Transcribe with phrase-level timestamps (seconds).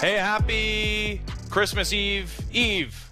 [0.00, 2.38] Hey, happy Christmas Eve.
[2.52, 3.10] Eve.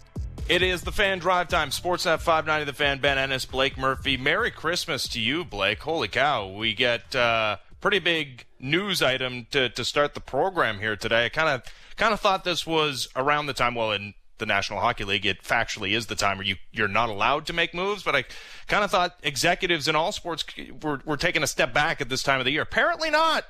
[0.48, 1.71] It is the fan drive time.
[1.71, 4.16] Sportsnet 590 The Fan, Ben Ennis, Blake Murphy.
[4.19, 5.80] Merry Christmas to you, Blake.
[5.80, 6.48] Holy cow.
[6.48, 11.27] We get uh, pretty big news item to, to start the program here today.
[11.27, 11.62] I kind of
[11.96, 15.43] kind of thought this was around the time, well, in the National Hockey League, it
[15.43, 18.25] factually is the time where you, you're not allowed to make moves, but I
[18.67, 20.45] kind of thought executives in all sports
[20.83, 22.62] were, were taking a step back at this time of the year.
[22.62, 23.46] Apparently not.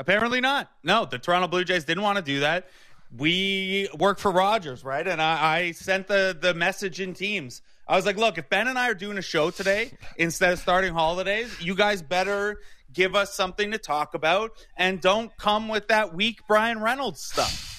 [0.00, 0.70] Apparently not.
[0.82, 2.70] No, the Toronto Blue Jays didn't want to do that.
[3.14, 5.06] We work for Rogers, right?
[5.06, 7.60] And I, I sent the the message in teams.
[7.86, 10.58] I was like, look, if Ben and I are doing a show today instead of
[10.58, 12.60] starting holidays, you guys better
[12.94, 17.69] give us something to talk about and don't come with that weak Bryan Reynolds stuff.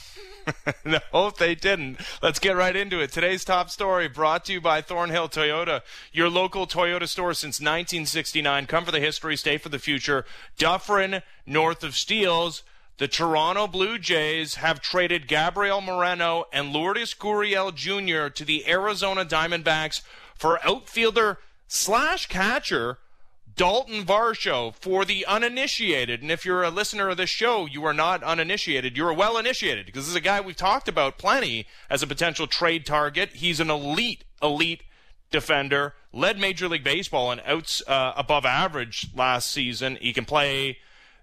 [0.85, 1.99] no, they didn't.
[2.21, 3.11] Let's get right into it.
[3.11, 5.81] Today's top story brought to you by Thornhill Toyota,
[6.11, 8.65] your local Toyota store since 1969.
[8.65, 10.25] Come for the history, stay for the future.
[10.57, 12.63] Dufferin, north of Steeles.
[12.97, 18.29] The Toronto Blue Jays have traded Gabriel Moreno and Lourdes Gurriel Jr.
[18.31, 20.01] to the Arizona Diamondbacks
[20.35, 22.99] for outfielder slash catcher
[23.61, 26.23] Daulton Varsho for the uninitiated.
[26.23, 28.97] And if you're a listener of this show, you are not uninitiated.
[28.97, 32.47] You're well initiated because this is a guy we've talked about plenty as a potential
[32.47, 33.33] trade target.
[33.33, 34.81] He's an elite, elite
[35.29, 39.95] defender, led Major League Baseball in outs uh, above average last season.
[40.01, 40.79] He can play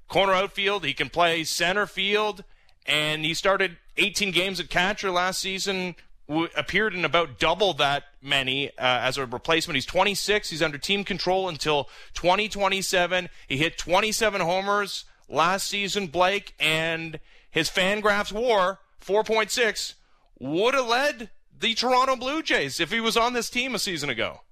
[0.07, 2.45] corner outfield, he can play center field,
[2.87, 5.97] and he started 18 games at catcher last season
[6.29, 9.77] appeared in about double that many uh, as a replacement.
[9.77, 10.51] He's 26.
[10.51, 13.29] He's under team control until 2027.
[13.49, 17.19] He hit 27 homers last season, Blake, and
[17.51, 19.95] his Fangraphs WAR 4.6
[20.39, 24.11] would have led the Toronto Blue Jays if he was on this team a season
[24.11, 24.43] ago.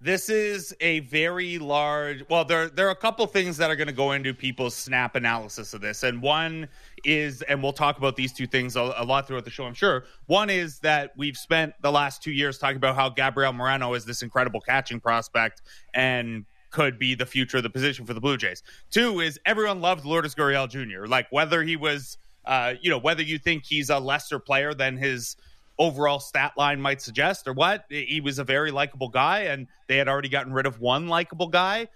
[0.00, 2.22] This is a very large.
[2.28, 5.16] Well, there there are a couple things that are going to go into people's snap
[5.16, 6.68] analysis of this, and one
[7.04, 9.74] is, and we'll talk about these two things a, a, lot throughout the show, I'm
[9.74, 10.04] sure.
[10.26, 14.04] One is that we've spent the last two years talking about how Gabriel Moreno is
[14.04, 15.62] this incredible catching prospect
[15.94, 18.62] and could be the future of the position for the Blue Jays.
[18.90, 21.06] Two is everyone loved Lourdes Gurriel Jr.
[21.06, 24.96] Like whether he was, uh, you know, whether you think he's a lesser player than
[24.96, 25.36] his
[25.78, 27.84] overall stat line might suggest or what.
[27.88, 31.48] He was a very likable guy, and they had already gotten rid of one likable
[31.48, 31.88] guy.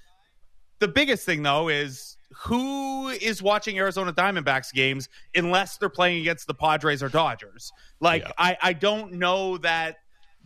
[0.78, 6.46] The biggest thing, though, is who is watching Arizona Diamondbacks games unless they're playing against
[6.46, 7.72] the Padres or Dodgers?
[8.00, 8.32] Like, yeah.
[8.38, 9.96] I, I don't know that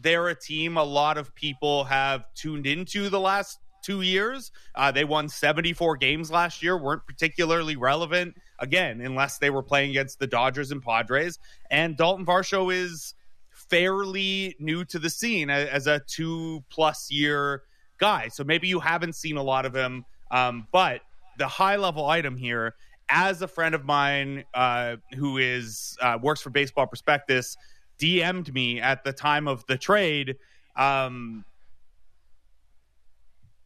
[0.01, 4.51] they're a team a lot of people have tuned into the last two years.
[4.75, 9.91] Uh, they won 74 games last year, weren't particularly relevant, again, unless they were playing
[9.91, 11.39] against the Dodgers and Padres.
[11.71, 13.15] And Daulton Varsho is
[13.51, 17.63] fairly new to the scene as a two plus year
[17.99, 18.29] guy.
[18.29, 20.05] So maybe you haven't seen a lot of him.
[20.31, 21.03] Um, but
[21.39, 22.75] the high level item here,
[23.09, 27.57] as a friend of mine uh, who is uh, works for Baseball Prospectus,
[27.99, 30.37] DM'd me at the time of the trade.
[30.77, 31.45] Um,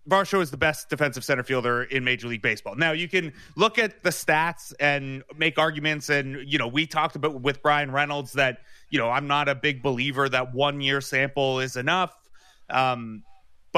[0.08, 2.74] Varsho is the best defensive center fielder in Major League Baseball.
[2.74, 7.14] Now you can look at the stats and make arguments, and you know we talked
[7.14, 8.58] about with Bryan Reynolds that
[8.90, 12.16] you know, I'm not a big believer that one year sample is enough.
[12.70, 13.22] Um,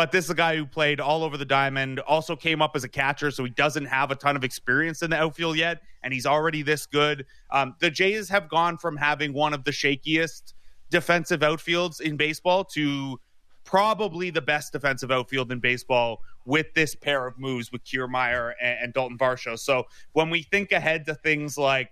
[0.00, 2.84] but this is a guy who played all over the diamond, also came up as
[2.84, 6.14] a catcher, so he doesn't have a ton of experience in the outfield yet, and
[6.14, 7.26] he's already this good.
[7.50, 10.54] Um, the Jays have gone from having one of the shakiest
[10.88, 13.20] defensive outfields in baseball to
[13.64, 18.78] probably the best defensive outfield in baseball with this pair of moves with Kiermaier and,
[18.84, 19.58] and Daulton Varsho.
[19.58, 19.84] So
[20.14, 21.90] when we think ahead to things like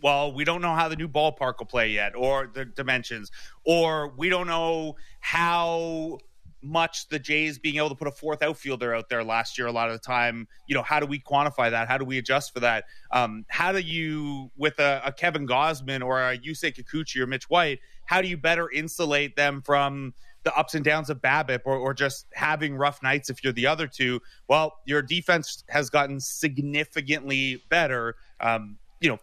[0.00, 3.32] well, we don't know how the new ballpark will play yet, or the dimensions,
[3.64, 6.18] or we don't know how
[6.62, 9.66] much the Jays being able to put a fourth outfielder out there last year.
[9.66, 11.88] A lot of the time, you know, how do we quantify that?
[11.88, 12.84] How do we adjust for that?
[13.12, 17.48] Um, how do you, with a, a Kevin Gausman or a Yusei Kikuchi or Mitch
[17.48, 20.14] White, how do you better insulate them from?
[20.44, 23.66] the ups and downs of BABIP or, or just having rough nights if you're the
[23.66, 24.20] other two.
[24.46, 28.14] Well, your defense has gotten significantly better.
[28.40, 29.18] Um, you know,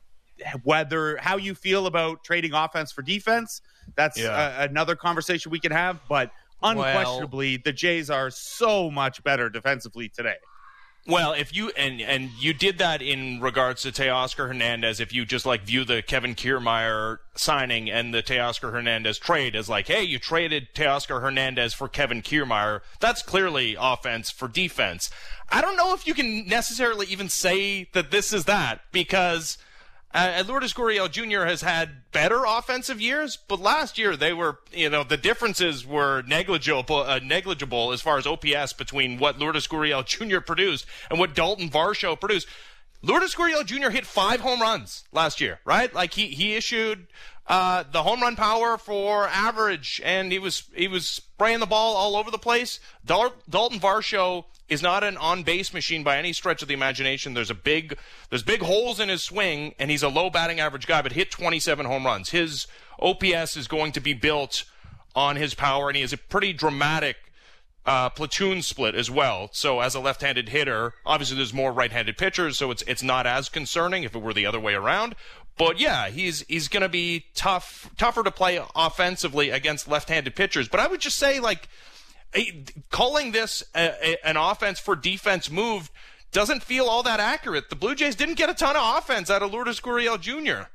[0.63, 3.61] whether how you feel about trading offense for defense,
[3.95, 4.61] that's yeah.
[4.61, 5.99] a, another conversation we can have.
[6.09, 6.31] But
[6.65, 10.35] unquestionably, well, the Jays are so much better defensively today.
[11.07, 15.23] Well, if you and and you did that in regards to Teoscar Hernandez, if you
[15.23, 20.01] just like view the Kevin Kiermaier signing and the Teoscar Hernandez trade as like, hey,
[20.01, 25.12] you traded Teoscar Hernandez for Kevin Kiermaier, that's clearly offense for defense.
[25.50, 29.59] I don't know if you can necessarily even say that this is that because
[30.15, 31.45] uh, Lourdes Gurriel Jr.
[31.45, 36.21] has had better offensive years, but last year they were, you know, the differences were
[36.21, 40.39] negligible, uh, negligible as far as OPS between what Lourdes Gurriel Jr.
[40.39, 42.47] produced and what Daulton Varsho produced.
[43.01, 43.89] Lourdes Gurriel Jr.
[43.89, 45.94] hit five home runs last year, right?
[45.94, 47.07] Like he he issued
[47.47, 51.95] uh, the home run power for average, and he was he was spraying the ball
[51.95, 52.79] all over the place.
[53.06, 57.33] Dal- Daulton Varsho is not an on base machine by any stretch of the imagination.
[57.33, 57.97] There's a big
[58.29, 61.31] there's big holes in his swing, and he's a low batting average guy, but hit
[61.31, 62.29] 27 home runs.
[62.29, 62.67] His
[63.00, 64.65] OPS is going to be built
[65.15, 67.17] on his power, and he has a pretty dramatic
[67.85, 69.50] uh, platoon split as well.
[69.51, 73.50] So as a left-handed hitter, obviously there's more right-handed pitchers, so it's it's not as
[73.50, 75.15] concerning if it were the other way around.
[75.57, 80.67] But yeah, he's he's going to be tough tougher to play offensively against left-handed pitchers.
[80.67, 81.69] But I would just say like
[82.89, 85.91] calling this a, a, an offense for defense move
[86.31, 87.69] doesn't feel all that accurate.
[87.69, 90.67] The Blue Jays didn't get a ton of offense out of Lourdes Gurriel Jr.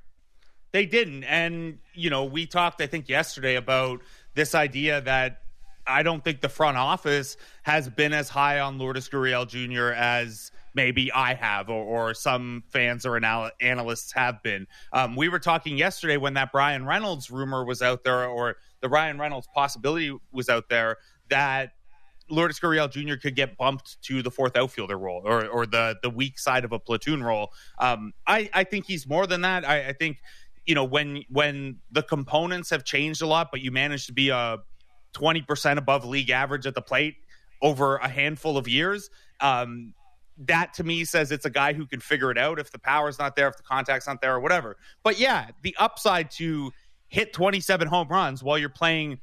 [0.72, 4.00] They didn't, and you know we talked I think yesterday about
[4.34, 5.42] this idea that
[5.86, 9.92] I don't think the front office has been as high on Lourdes Gurriel Jr.
[9.92, 14.66] as maybe I have or, or some fans or anal- analysts have been.
[14.92, 18.88] Um, we were talking yesterday when that Bryan Reynolds rumor was out there or the
[18.88, 20.96] Ryan Reynolds possibility was out there
[21.28, 21.72] that
[22.28, 23.16] Lourdes Gurriel Jr.
[23.16, 26.72] could get bumped to the fourth outfielder role or, or the the weak side of
[26.72, 27.52] a platoon role.
[27.78, 29.68] Um, I, I think he's more than that.
[29.68, 30.18] I, I think
[30.64, 34.28] you know when when the components have changed a lot, but you manage to be
[34.30, 34.58] a
[35.14, 37.16] 20% above league average at the plate
[37.62, 39.10] over a handful of years.
[39.40, 39.94] Um,
[40.46, 43.18] that to me says it's a guy who can figure it out if the power's
[43.18, 44.76] not there, if the contact's not there, or whatever.
[45.02, 46.72] But yeah, the upside to
[47.08, 49.20] hit 27 home runs while you're playing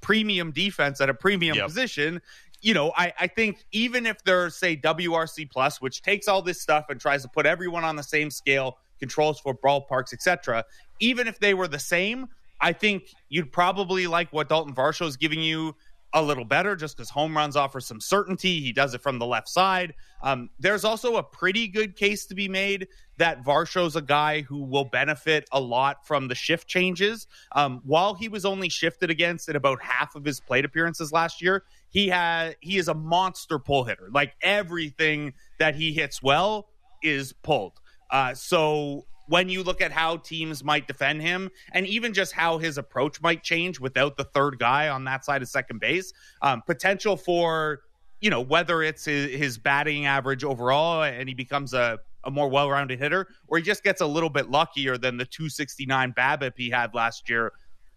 [0.00, 1.66] premium defense at a premium yep.
[1.66, 2.20] position.
[2.62, 6.60] You know, I, I think even if there's say WRC plus, which takes all this
[6.60, 10.64] stuff and tries to put everyone on the same scale, controls for ballparks, etc.
[11.00, 12.26] Even if they were the same,
[12.60, 15.74] I think you'd probably like what Daulton Varsho is giving you
[16.12, 18.60] a little better just because home runs offer some certainty.
[18.60, 19.94] He does it from the left side.
[20.22, 24.62] Um, there's also a pretty good case to be made that Varsho's a guy who
[24.62, 27.26] will benefit a lot from the shift changes.
[27.52, 31.40] Um, while he was only shifted against in about half of his plate appearances last
[31.40, 34.08] year, he had he is a monster pull hitter.
[34.12, 36.68] Like everything that he hits well
[37.02, 37.80] is pulled.
[38.10, 42.58] Uh, so when you look at how teams might defend him and even just how
[42.58, 46.12] his approach might change without the third guy on that side of second base,
[46.42, 47.82] um, potential for,
[48.20, 52.48] you know, whether it's his, his batting average overall and he becomes a, a more
[52.48, 56.54] well rounded hitter or he just gets a little bit luckier than the 269 BABIP
[56.56, 57.52] he had last year.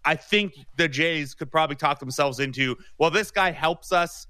[0.05, 4.27] I think the Jays could probably talk themselves into, well, this guy helps us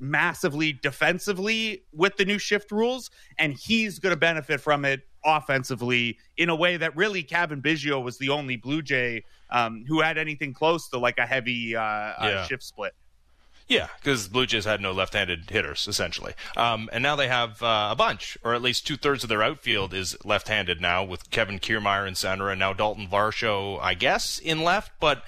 [0.00, 6.18] massively defensively with the new shift rules, and he's going to benefit from it offensively
[6.36, 10.16] in a way that really Cavan Biggio was the only Blue Jay um, who had
[10.16, 12.26] anything close to like a heavy uh, uh yeah.
[12.28, 12.94] uh, shift split.
[13.68, 17.90] Yeah, because Blue Jays had no left-handed hitters essentially, um, and now they have uh,
[17.92, 22.08] a bunch, or at least two-thirds of their outfield is left-handed now, with Kevin Kiermaier
[22.08, 24.90] in center and now Daulton Varsho, I guess, in left.
[24.98, 25.22] But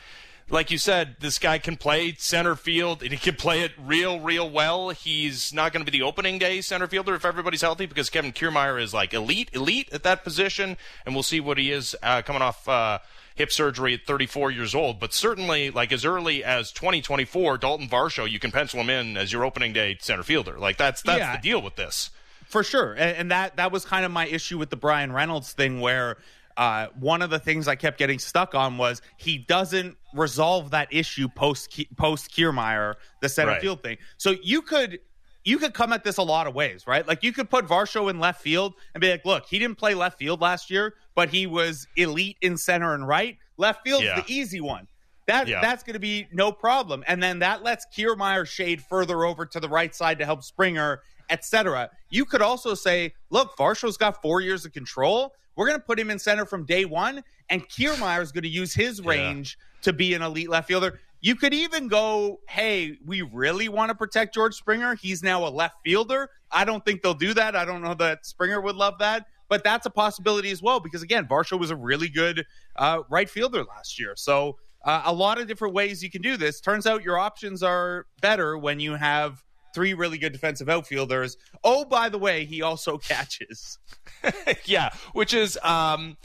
[0.52, 4.20] like you said, this guy can play center field and he can play it real,
[4.20, 4.90] real well.
[4.90, 8.32] He's not going to be the opening day center fielder if everybody's healthy because Kevin
[8.32, 10.76] Kiermaier is like elite, elite at that position,
[11.06, 12.98] and we'll see what he is uh, coming off uh,
[13.34, 15.00] hip surgery at 34 years old.
[15.00, 19.32] But certainly, like as early as 2024, Daulton Varsho, you can pencil him in as
[19.32, 20.58] your opening day center fielder.
[20.58, 21.34] Like that's that's yeah.
[21.34, 22.10] the deal with this
[22.52, 22.92] for sure.
[22.92, 26.18] And, and, that that was kind of my issue with the Bryan Reynolds thing, where
[26.56, 30.88] uh, one of the things I kept getting stuck on was he doesn't resolve that
[30.90, 33.60] issue post post Kiermaier, the center right.
[33.60, 33.98] field thing.
[34.18, 35.00] So you could
[35.44, 37.06] you could come at this a lot of ways, right?
[37.06, 39.94] Like you could put Varsho in left field and be like, look, he didn't play
[39.94, 43.38] left field last year, but he was elite in center and right.
[43.56, 44.20] Left field's yeah.
[44.20, 44.86] the easy one.
[45.26, 45.60] That yeah.
[45.60, 47.04] that's going to be no problem.
[47.06, 51.02] And then that lets Kiermaier shade further over to the right side to help Springer,
[51.30, 51.90] etc.
[52.10, 55.34] You could also say, look, Varsho's got four years of control.
[55.56, 58.48] We're going to put him in center from day one, and Kiermaier is going to
[58.48, 59.82] use his range yeah.
[59.82, 61.00] to be an elite left fielder.
[61.20, 64.94] You could even go, hey, we really want to protect George Springer.
[64.96, 66.28] He's now a left fielder.
[66.50, 67.54] I don't think they'll do that.
[67.54, 71.02] I don't know that Springer would love that, but that's a possibility as well because,
[71.02, 72.44] again, Varsho was a really good
[72.76, 74.14] uh, right fielder last year.
[74.16, 76.60] So, uh, a lot of different ways you can do this.
[76.60, 81.36] Turns out your options are better when you have three really good defensive outfielders.
[81.64, 83.78] Oh, by the way, he also catches.
[84.64, 86.16] yeah, which is um,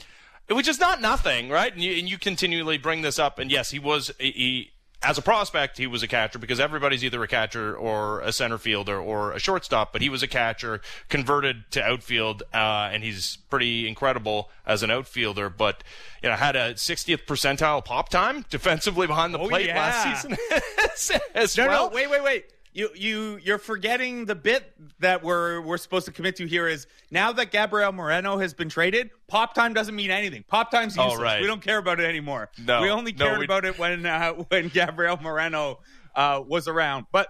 [0.48, 1.72] which is not nothing, right?
[1.72, 3.38] And you, and you continually bring this up.
[3.38, 7.22] And yes, he was he as a prospect, he was a catcher because everybody's either
[7.22, 9.92] a catcher or a center fielder or a shortstop.
[9.92, 14.90] But he was a catcher, converted to outfield, uh, and he's pretty incredible as an
[14.90, 15.50] outfielder.
[15.50, 15.84] But
[16.22, 19.78] you know, had a 60th percentile pop time defensively behind the oh, plate yeah.
[19.78, 21.90] last season as no, well.
[21.90, 22.46] No, wait, wait, wait.
[22.72, 26.86] You you you're forgetting the bit that we're we're supposed to commit to here is
[27.10, 30.44] now that Gabriel Moreno has been traded, pop time doesn't mean anything.
[30.48, 31.20] Pop time's Oh, useless.
[31.22, 31.40] right.
[31.40, 32.50] We don't care about it anymore.
[32.64, 32.82] No.
[32.82, 35.80] we only No, cared we- about it when uh, when Gabriel Moreno
[36.14, 37.06] uh, was around.
[37.12, 37.28] But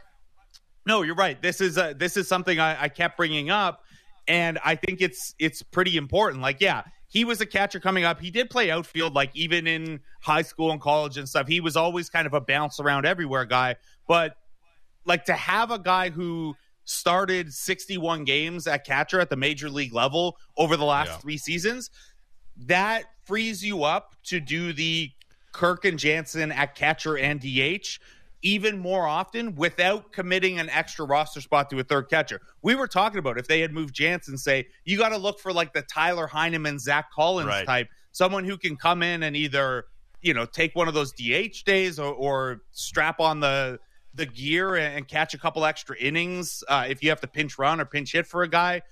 [0.87, 1.40] no, you're right.
[1.40, 3.85] This is uh, this is something I, I kept bringing up,
[4.26, 6.42] and I think it's it's pretty important.
[6.42, 8.21] Like, yeah, he was a catcher coming up.
[8.21, 11.47] He did play outfield, like even in high school and college and stuff.
[11.47, 13.76] He was always kind of a bounce around everywhere guy.
[14.07, 14.37] But
[15.09, 19.93] like to have a guy who started 61 games at catcher at the major league
[19.93, 21.17] level over the last Yeah.
[21.19, 21.91] three seasons,
[22.57, 25.11] that frees you up to do the
[25.53, 27.99] Kirk and Jansen at catcher and DH
[28.43, 32.41] even more often without committing an extra roster spot to a third catcher.
[32.62, 35.53] We were talking about if they had moved Jansen, say, you got to look for
[35.53, 37.67] like the Tyler Heineman, Zach Collins Right.
[37.67, 39.87] type, someone who can come in and either,
[40.23, 43.81] you know, take one of those DH days or, or strap on the
[44.19, 47.59] the gear and, and catch a couple extra innings uh, if you have to pinch
[47.59, 48.83] run or pinch hit for a guy.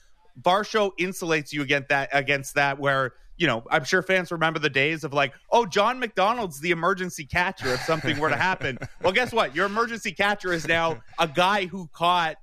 [0.40, 4.70] Varsho insulates you against that against that where you know I'm sure fans remember the
[4.70, 8.78] days of like oh John McDonald's the emergency catcher if something were to happen.
[9.02, 9.54] well, guess what?
[9.54, 12.36] Your emergency catcher is now a guy who caught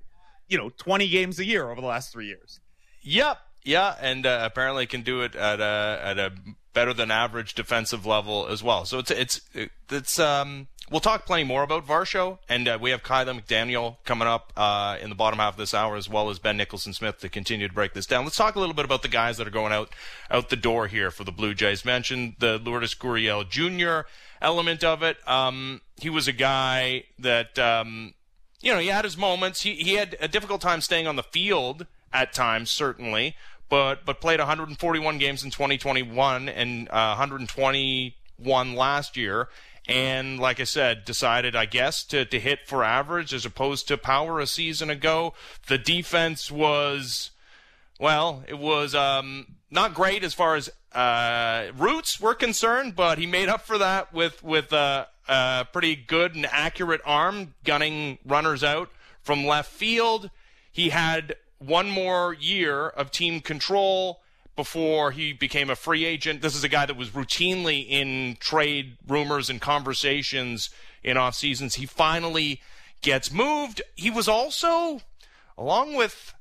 [0.47, 2.59] you know 20 games a year over the last three years.
[3.03, 3.37] Yep.
[3.65, 6.33] Yeah, and uh, apparently can do it at a at a
[6.73, 8.85] better than average defensive level as well.
[8.85, 9.41] So it's it's
[9.89, 14.27] it's um we'll talk plenty more about Varsho, and uh, we have Kiley McDaniel coming
[14.27, 17.19] up uh, in the bottom half of this hour, as well as Ben Nicholson Smith
[17.19, 18.23] to continue to break this down.
[18.23, 19.89] Let's talk a little bit about the guys that are going out
[20.29, 21.85] out the door here for the Blue Jays.
[21.85, 24.07] Mentioned the Lourdes Gurriel Jr.
[24.41, 25.17] element of it.
[25.27, 27.57] Um, he was a guy that.
[27.59, 28.13] Um,
[28.61, 29.63] you know, he had his moments.
[29.63, 33.35] He he had a difficult time staying on the field at times, certainly,
[33.69, 39.47] but but played 141 games in 2021 and uh, 121 last year.
[39.87, 43.97] And like I said, decided, I guess, to, to hit for average as opposed to
[43.97, 45.33] power a season ago.
[45.67, 47.31] The defense was,
[47.99, 53.25] well, it was um, not great as far as uh, routes were concerned, but he
[53.25, 58.63] made up for that with with uh, a pretty good and accurate arm, gunning runners
[58.63, 58.89] out
[59.21, 60.29] from left field.
[60.71, 64.21] He had one more year of team control
[64.55, 66.41] before he became a free agent.
[66.41, 70.69] This is a guy that was routinely in trade rumors and conversations
[71.03, 71.75] in off seasons.
[71.75, 72.61] He finally
[73.01, 73.81] gets moved.
[73.95, 75.01] He was also,
[75.57, 76.33] along with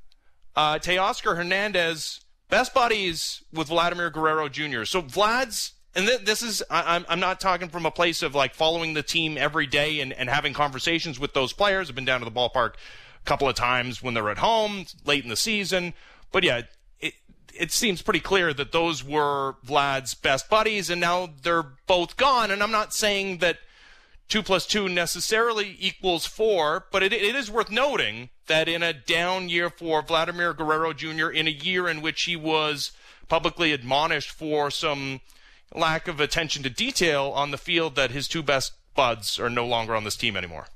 [0.54, 4.84] uh, Teoscar Hernandez, best buddies with Vladimir Guerrero Jr.
[4.84, 8.34] So Vlad's, and th- this is, I- I'm, I'm not talking from a place of
[8.34, 11.88] like following the team every day and, and having conversations with those players.
[11.88, 12.74] I've been down to the ballpark
[13.24, 15.94] couple of times when they're at home late in the season.
[16.30, 16.62] But yeah,
[17.00, 17.14] it,
[17.58, 22.50] it seems pretty clear that those were Vlad's best buddies, and now they're both gone.
[22.50, 23.58] And I'm not saying that
[24.28, 28.92] two plus two necessarily equals four, but it, it is worth noting that in a
[28.92, 32.92] down year for Vladimir Guerrero Jr., in a year in which he was
[33.28, 35.20] publicly admonished for some
[35.74, 39.66] lack of attention to detail on the field, that his two best buds are no
[39.66, 40.66] longer on this team anymore.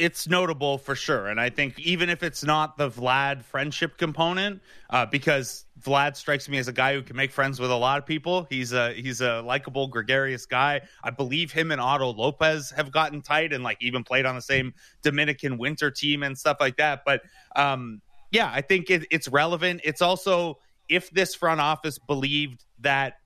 [0.00, 1.28] It's notable for sure.
[1.28, 6.48] And I think even if it's not the Vlad friendship component, uh, because Vlad strikes
[6.48, 8.46] me as a guy who can make friends with a lot of people.
[8.48, 10.80] He's a he's a likable, gregarious guy.
[11.04, 14.42] I believe him and Otto Lopez have gotten tight and like even played on the
[14.42, 17.02] same Dominican winter team and stuff like that.
[17.04, 17.20] But
[17.54, 19.82] um, yeah, I think it, it's relevant.
[19.84, 23.18] It's also if this front office believed that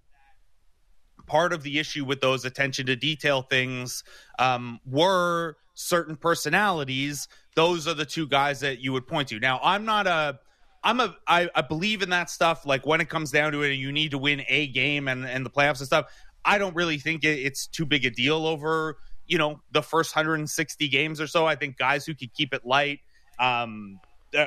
[1.26, 4.02] part of the issue with those attention to detail things
[4.38, 7.28] um, were certain personalities.
[7.54, 9.38] Those are the two guys that you would point to.
[9.38, 10.38] Now, I'm not a.
[10.82, 11.16] I'm a.
[11.26, 12.66] I, I believe in that stuff.
[12.66, 15.44] Like when it comes down to it, you need to win a game and and
[15.44, 16.06] the playoffs and stuff.
[16.44, 20.14] I don't really think it, it's too big a deal over you know the first
[20.14, 21.46] 160 games or so.
[21.46, 23.00] I think guys who could keep it light
[23.38, 24.00] um,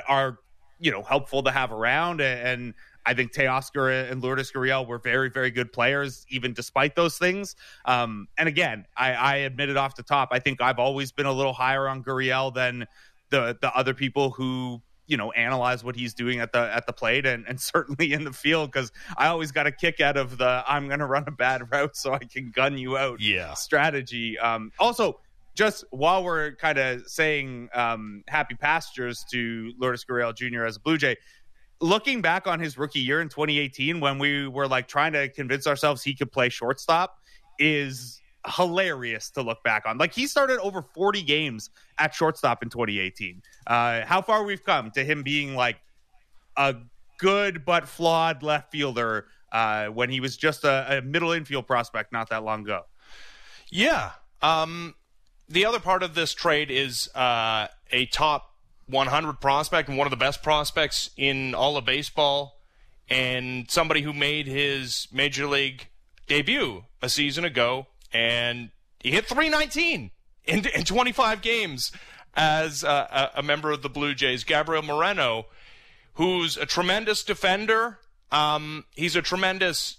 [0.08, 0.38] are
[0.78, 2.74] you know helpful to have around and
[3.08, 7.56] I think Teoscar and Lourdes Gurriel were very, very good players, even despite those things.
[7.86, 11.32] Um, and again, I, I admitted off the top, I think I've always been a
[11.32, 12.86] little higher on Gurriel than
[13.30, 16.92] the the other people who you know analyze what he's doing at the at the
[16.92, 20.36] plate and, and certainly in the field because I always got a kick out of
[20.36, 23.54] the I'm going to run a bad route so I can gun you out Yeah.
[23.54, 24.38] strategy.
[24.38, 25.20] Um, also,
[25.54, 30.64] just while we're kind of saying um, happy pastures to Lourdes Gurriel Jr.
[30.64, 31.16] as a Blue Jay,
[31.80, 35.66] looking back on his rookie year in 2018 when we were like trying to convince
[35.66, 37.18] ourselves he could play shortstop
[37.58, 39.98] is hilarious to look back on.
[39.98, 43.42] Like he started over 40 games at shortstop in 2018.
[43.66, 45.76] Uh, how far we've come to him being like
[46.56, 46.74] a
[47.18, 52.12] good but flawed left fielder uh, when he was just a, a middle infield prospect
[52.12, 52.82] not that long ago.
[53.70, 54.12] Yeah.
[54.42, 54.94] Um,
[55.48, 58.47] the other part of this trade is uh, a top
[58.88, 62.60] 100 prospect and one of the best prospects in all of baseball,
[63.08, 65.88] and somebody who made his major league
[66.26, 70.10] debut a season ago, and he hit 319
[70.44, 71.92] in, in 25 games
[72.34, 74.44] as a, a member of the Blue Jays.
[74.44, 75.46] Gabriel Moreno,
[76.14, 77.98] who's a tremendous defender.
[78.30, 79.98] Um, he's a tremendous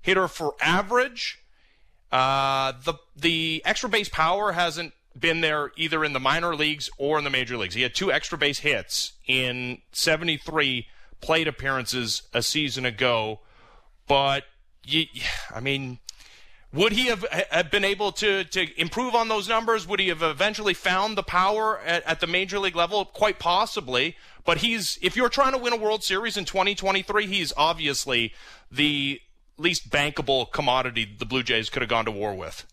[0.00, 1.40] hitter for average.
[2.12, 7.18] Uh, the the extra base power hasn't been there either in the minor leagues or
[7.18, 7.74] in the major leagues.
[7.74, 10.86] He had two extra base hits in 73
[11.20, 13.40] plate appearances a season ago,
[14.06, 14.44] but
[14.84, 15.06] you,
[15.54, 15.98] I mean,
[16.72, 19.86] would he have, have been able to, to improve on those numbers?
[19.86, 23.04] Would he have eventually found the power at, at the major league level?
[23.04, 24.16] Quite possibly.
[24.44, 28.32] But he's, if you're trying to win a World Series in 2023, he's obviously
[28.70, 29.20] the
[29.58, 32.66] least bankable commodity the Blue Jays could have gone to war with.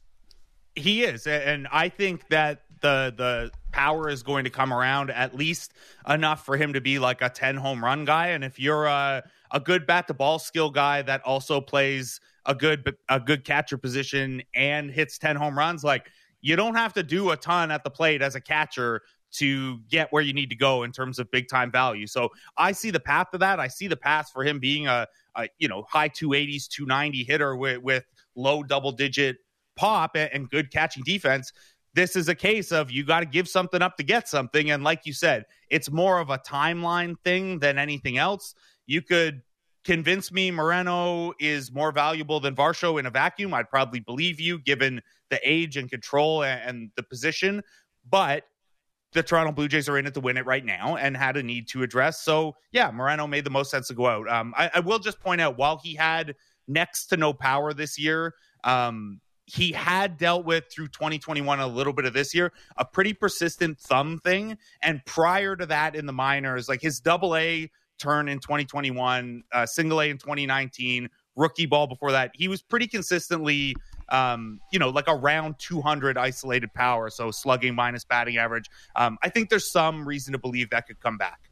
[0.75, 5.36] He is, and I think that the the power is going to come around at
[5.36, 5.74] least
[6.08, 8.27] enough for him to be like a 10 home run guy.
[8.30, 12.53] And if you're a a good bat to ball skill guy that also plays a
[12.53, 16.12] good a good catcher position and hits 10 home runs, like
[16.42, 19.01] you don't have to do a ton at the plate as a catcher
[19.32, 22.06] to get where you need to go in terms of big time value.
[22.06, 23.60] So I see the path to that.
[23.60, 27.56] I see the path for him being a, a you know high 280s, 290 hitter
[27.56, 28.03] with, with
[28.36, 29.38] low double digit
[29.75, 31.51] pop and, good catching defense.
[31.94, 34.72] This is a case of you got to give something up to get something.
[34.72, 38.56] And like you said, it's more of a timeline thing than anything else.
[38.88, 39.42] You could
[39.84, 43.53] convince me Moreno is more valuable than Varsho in a vacuum.
[43.53, 47.62] I'd probably believe you given the age and control and, and the position.
[48.10, 48.44] But
[49.13, 51.44] the Toronto Blue Jays are in it to win it right now and had a
[51.44, 52.22] need to address.
[52.24, 54.27] So, yeah, Moreno made the most sense to go out.
[54.30, 56.36] Um, I, I, will just point out while he had
[56.68, 61.94] next to no power this year, um, he had dealt with through 2021 a little
[61.94, 64.58] bit of this year a pretty persistent thumb thing.
[64.82, 67.70] And prior to that in the minors like his double a
[68.00, 72.88] turn in 2021 uh, single a in 2019 rookie ball before that he was pretty
[72.88, 73.76] consistently
[74.10, 77.10] um, you know like around 200 isolated power.
[77.10, 78.70] So slugging minus batting average.
[78.96, 81.50] Um, i think there's some reason to believe that could come back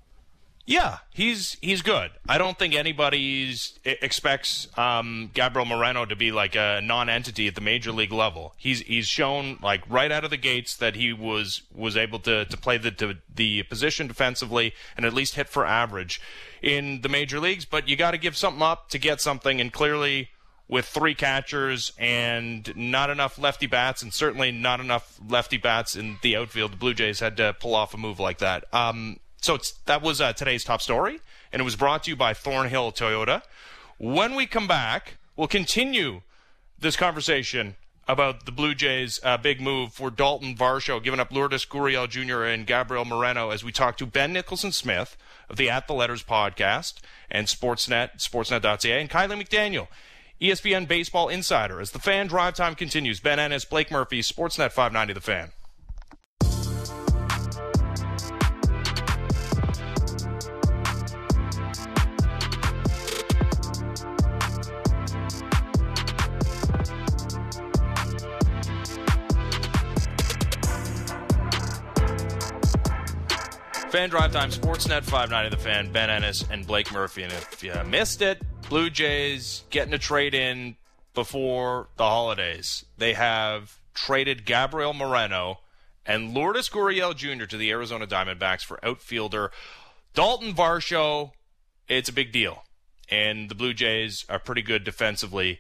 [0.66, 2.12] yeah, he's he's good.
[2.30, 7.62] I don't think anybody expects um, Gabriel Moreno to be like a non-entity at the
[7.62, 8.54] major league level.
[8.58, 12.46] He's he's shown like right out of the gates that he was was able to
[12.46, 16.22] to play the the position defensively and at least hit for average
[16.62, 17.66] in the major leagues.
[17.66, 20.30] But you got to give something up to get something, and clearly
[20.68, 26.18] with three catchers and not enough lefty bats, and certainly not enough lefty bats in
[26.22, 28.64] the outfield, the Blue Jays had to pull off a move like that.
[28.74, 31.20] Um, so that was uh, today's top story,
[31.52, 33.42] and it was brought to you by Thornhill Toyota.
[33.98, 36.22] When we come back, we'll continue
[36.80, 37.76] this conversation
[38.08, 42.44] about the Blue Jays' uh, big move for Daulton Varsho, giving up Lourdes Gurriel Jr.
[42.44, 45.18] and Gabriel Moreno as we talk to Ben Nicholson Smith
[45.50, 46.96] of the At the Letters podcast
[47.30, 49.88] and Sportsnet, Sportsnet.ca, and Kiley McDaniel,
[50.40, 51.80] ESPN Baseball Insider.
[51.80, 55.52] As the fan drive time continues, Ben Ennis, Blake Murphy, Sportsnet 590 The Fan.
[73.92, 77.24] Fan Drive Time, Sportsnet 590 The Fan, Ben Ennis and Blake Murphy.
[77.24, 80.78] And if you missed it, Blue Jays getting a trade in
[81.14, 82.86] before the holidays.
[82.98, 85.60] They have traded Gabriel Moreno
[86.06, 87.44] and Lourdes Gurriel Jr.
[87.44, 89.52] to the Arizona Diamondbacks for outfielder
[90.16, 91.32] Daulton Varsho.
[91.90, 92.64] It's a big deal.
[93.10, 95.60] And the Blue Jays are pretty good defensively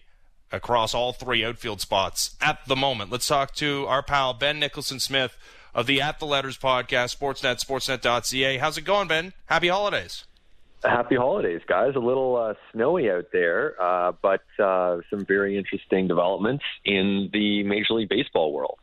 [0.53, 3.11] across all three outfield spots at the moment.
[3.11, 5.37] Let's talk to our pal Ben Nicholson Smith
[5.73, 8.57] of the At the Letters podcast, Sportsnet, Sportsnet.ca.
[8.57, 9.33] How's it going, Ben?
[9.45, 10.25] Happy holidays.
[10.83, 11.95] Happy holidays, guys.
[11.95, 17.63] A little uh, snowy out there, uh, but uh, some very interesting developments in the
[17.63, 18.79] Major League Baseball world.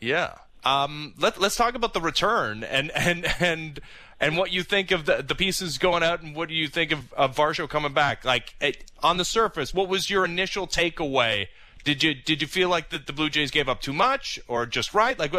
[0.00, 0.34] Yeah.
[0.64, 3.80] Um, let, us talk about the return and and and
[4.18, 6.90] and what you think of the, the pieces going out, and what do you think
[6.90, 8.24] of, of Varsho coming back?
[8.24, 11.48] Like it, on the surface, what was your initial takeaway
[11.86, 14.66] did you did you feel like that the Blue Jays gave up too much or
[14.66, 15.16] just right?
[15.16, 15.32] Like,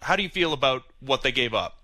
[0.00, 1.78] how do you feel about what they gave up?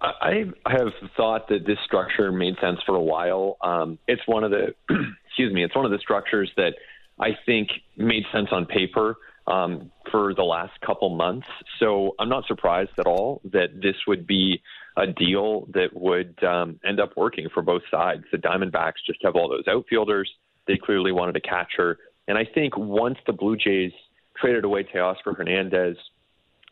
[0.00, 3.56] I have thought that this structure made sense for a while.
[3.62, 4.74] Um, it's one of the
[5.26, 6.74] excuse me, it's one of the structures that
[7.20, 11.46] I think made sense on paper um, for the last couple months.
[11.78, 14.60] So I'm not surprised at all that this would be
[14.96, 18.24] a deal that would um, end up working for both sides.
[18.32, 20.28] The Diamondbacks just have all those outfielders.
[20.66, 21.98] They clearly wanted a catcher.
[22.28, 23.92] And I think once the Blue Jays
[24.40, 25.96] traded away Teoscar Hernandez,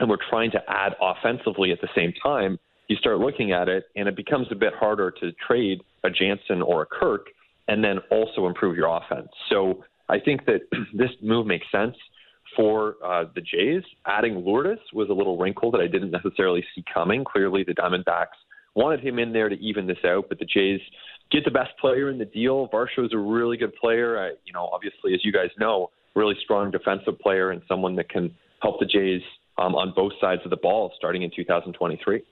[0.00, 3.84] and we're trying to add offensively at the same time, you start looking at it
[3.96, 7.26] and it becomes a bit harder to trade a Jansen or a Kirk
[7.68, 9.28] and then also improve your offense.
[9.48, 10.60] So I think that
[10.94, 11.96] this move makes sense
[12.56, 13.82] for uh, the Jays.
[14.06, 17.24] Adding Lourdes was a little wrinkle that I didn't necessarily see coming.
[17.24, 18.36] Clearly, the Diamondbacks
[18.74, 20.80] wanted him in there to even this out, but the Jays
[21.34, 22.68] get the best player in the deal.
[22.68, 24.18] Varsho is a really good player.
[24.18, 28.08] I, you know, obviously, as you guys know, really strong defensive player and someone that
[28.08, 29.22] can help the Jays
[29.58, 32.22] um, on both sides of the ball starting in 2023.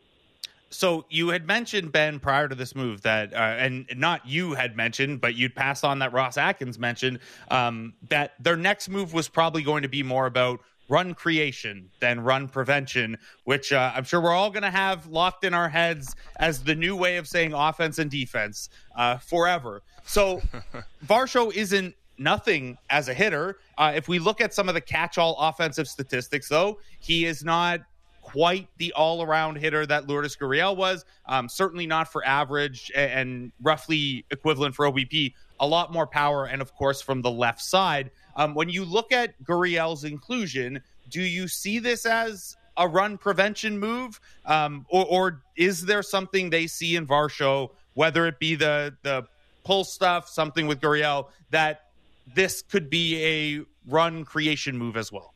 [0.71, 4.75] So you had mentioned Ben prior to this move that, uh, and not you had
[4.75, 7.19] mentioned, but you'd pass on that Ross Atkins mentioned
[7.51, 10.61] um, that their next move was probably going to be more about
[10.93, 15.43] run creation than run prevention, which uh, I'm sure we're all going to have locked
[15.43, 19.83] in our heads as the new way of saying offense and defense uh, forever.
[20.05, 20.43] So
[21.07, 23.57] Varsho isn't nothing as a hitter.
[23.79, 27.81] Uh, if we look at some of the catch-all offensive statistics, though, he is not
[28.21, 31.07] quite the all around hitter that Lourdes Gurriel was.
[31.25, 35.33] Um, certainly not for average and roughly equivalent for OBP.
[35.61, 38.11] A lot more power, and of course, from the left side.
[38.37, 43.79] Um, when you look at Gurriel's inclusion, do you see this as a run prevention
[43.79, 48.95] move, um, or, or, is there something they see in Varsho, whether it be the
[49.03, 49.27] the
[49.64, 51.90] pull stuff, something with Gurriel, that
[52.35, 55.35] this could be a run creation move as well?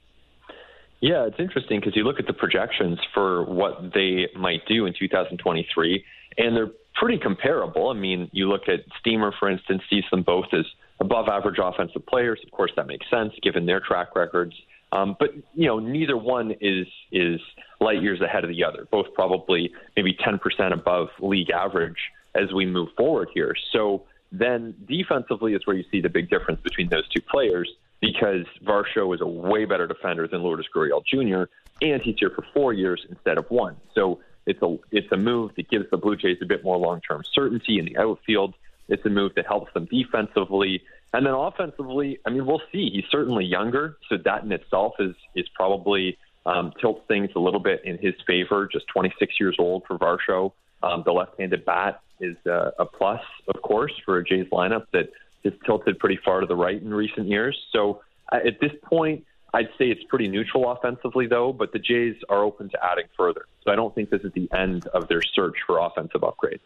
[1.00, 4.94] Yeah, it's interesting because you look at the projections for what they might do in
[4.98, 6.04] 2023,
[6.38, 7.90] and they're pretty comparable.
[7.90, 10.64] I mean, you look at Steamer, for instance, sees them both as
[11.00, 12.40] above average offensive players.
[12.44, 14.54] Of course, that makes sense given their track records.
[14.92, 17.40] Um, but you know, neither one is is
[17.80, 18.86] light years ahead of the other.
[18.90, 21.98] Both probably maybe 10% above league average
[22.34, 23.54] as we move forward here.
[23.72, 28.44] So then defensively is where you see the big difference between those two players because
[28.64, 31.50] Varsho is a way better defender than Lourdes Gurriel Jr.
[31.80, 33.76] and he's here for four years instead of one.
[33.94, 37.00] So it's a it's a move that gives the Blue Jays a bit more long
[37.00, 38.54] term certainty in the outfield.
[38.88, 40.82] It's a move that helps them defensively.
[41.12, 42.90] And then offensively, I mean, we'll see.
[42.90, 47.60] He's certainly younger, so that in itself is is probably um, tilts things a little
[47.60, 48.68] bit in his favor.
[48.70, 50.52] Just 26 years old for Varsho.
[50.82, 53.20] Um, the left-handed bat is uh, a plus,
[53.52, 55.10] of course, for a Jays lineup that
[55.44, 57.58] has tilted pretty far to the right in recent years.
[57.72, 62.16] So uh, at this point, I'd say it's pretty neutral offensively, though, but the Jays
[62.28, 63.46] are open to adding further.
[63.64, 66.60] So I don't think this is the end of their search for offensive upgrades.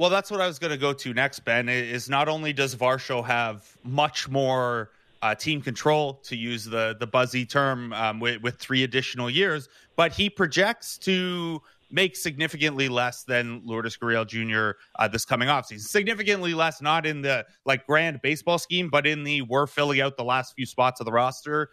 [0.00, 1.68] Well, that's what I was going to go to next, Ben.
[1.68, 7.06] Is not only does Varsho have much more uh, team control, to use the the
[7.06, 11.60] buzzy term, um, with, with three additional years, but he projects to
[11.90, 14.78] make significantly less than Lourdes Gurriel Jr.
[14.98, 15.80] Uh, this coming offseason.
[15.80, 20.16] Significantly less, not in the like grand baseball scheme, but in the we're filling out
[20.16, 21.68] the last few spots of the roster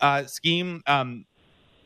[0.00, 0.82] uh, scheme.
[0.88, 1.26] Um,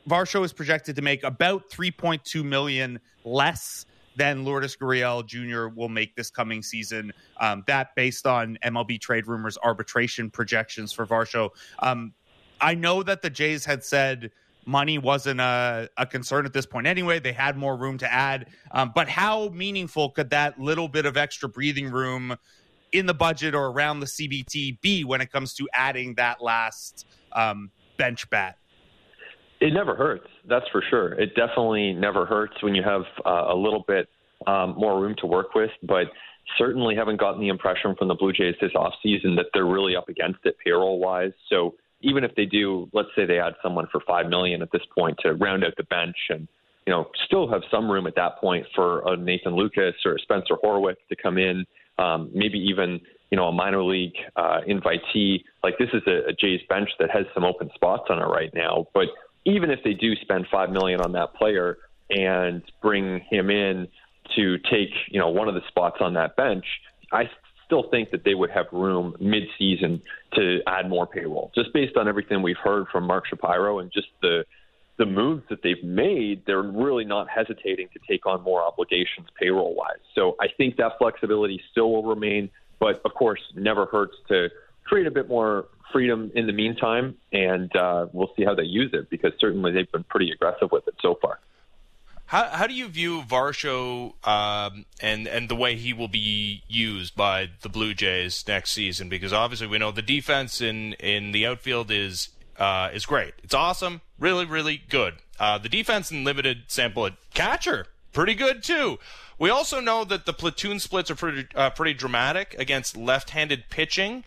[0.09, 3.85] Varsho is projected to make about 3.2 million less
[4.16, 5.68] than Lourdes Gurriel Jr.
[5.75, 7.12] will make this coming season.
[7.40, 11.51] Um, that based on MLB trade rumors arbitration projections for Varsho.
[11.81, 12.12] Um,
[12.61, 14.31] I know that the Jays had said
[14.66, 17.18] money wasn't a, a, concern at this point anyway.
[17.18, 18.46] They had more room to add.
[18.70, 22.37] Um, but how meaningful could that little bit of extra breathing room
[22.92, 27.07] in the budget or around the CBT be when it comes to adding that last
[27.33, 28.59] um, bench bat?
[29.62, 30.27] It never hurts.
[30.48, 31.12] That's for sure.
[31.12, 34.09] It definitely never hurts when you have uh, a little bit
[34.48, 35.70] um, more room to work with.
[35.85, 36.07] But
[36.59, 40.09] certainly haven't gotten the impression from the Blue Jays this offseason that they're really up
[40.09, 41.31] against it payroll wise.
[41.48, 44.83] So even if they do, let's say they add someone for five million at this
[44.98, 46.48] point to round out the bench and
[46.85, 50.57] you know still have some room at that point for a Nathan Lukes or Spencer
[50.64, 51.64] Horwitz to come in,
[51.98, 55.44] um, maybe even you know a minor league uh, invitee.
[55.62, 58.51] Like this is a, a Jays bench that has some open spots on it right
[58.53, 58.88] now.
[58.92, 59.07] But
[59.44, 61.78] even if they do spend five million on that player
[62.11, 63.88] and bring him in
[64.37, 66.64] to take you know one of the spots on that bench,
[67.12, 67.31] I
[67.66, 70.02] still think that they would have room mid-season
[70.35, 74.09] to add more payroll, just based on everything we've heard from Mark Shapiro and just
[74.20, 74.44] the
[74.98, 76.44] the moves that they've made.
[76.46, 80.02] They're really not hesitating to take on more obligations payroll-wise.
[80.14, 84.50] So I think that flexibility still will remain, but of course, never hurts to
[84.85, 88.90] create a bit more freedom in the meantime, and uh, we'll see how they use
[88.92, 91.38] it because certainly they've been pretty aggressive with it so far.
[92.26, 97.14] How, how do you view Varsho um, and and the way he will be used
[97.14, 99.09] by the Blue Jays next season?
[99.09, 103.35] Because obviously we know the defense in in the outfield is uh, is great.
[103.42, 105.14] It's awesome, really really good.
[105.38, 108.98] Uh, the defense in limited sample at catcher pretty good too.
[109.38, 114.24] We also know that the platoon splits are pretty uh, pretty dramatic against left-handed pitching.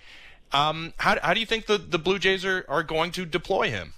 [0.51, 3.69] Um, how, how do you think the, the Blue Jays are, are going to deploy
[3.69, 3.93] him?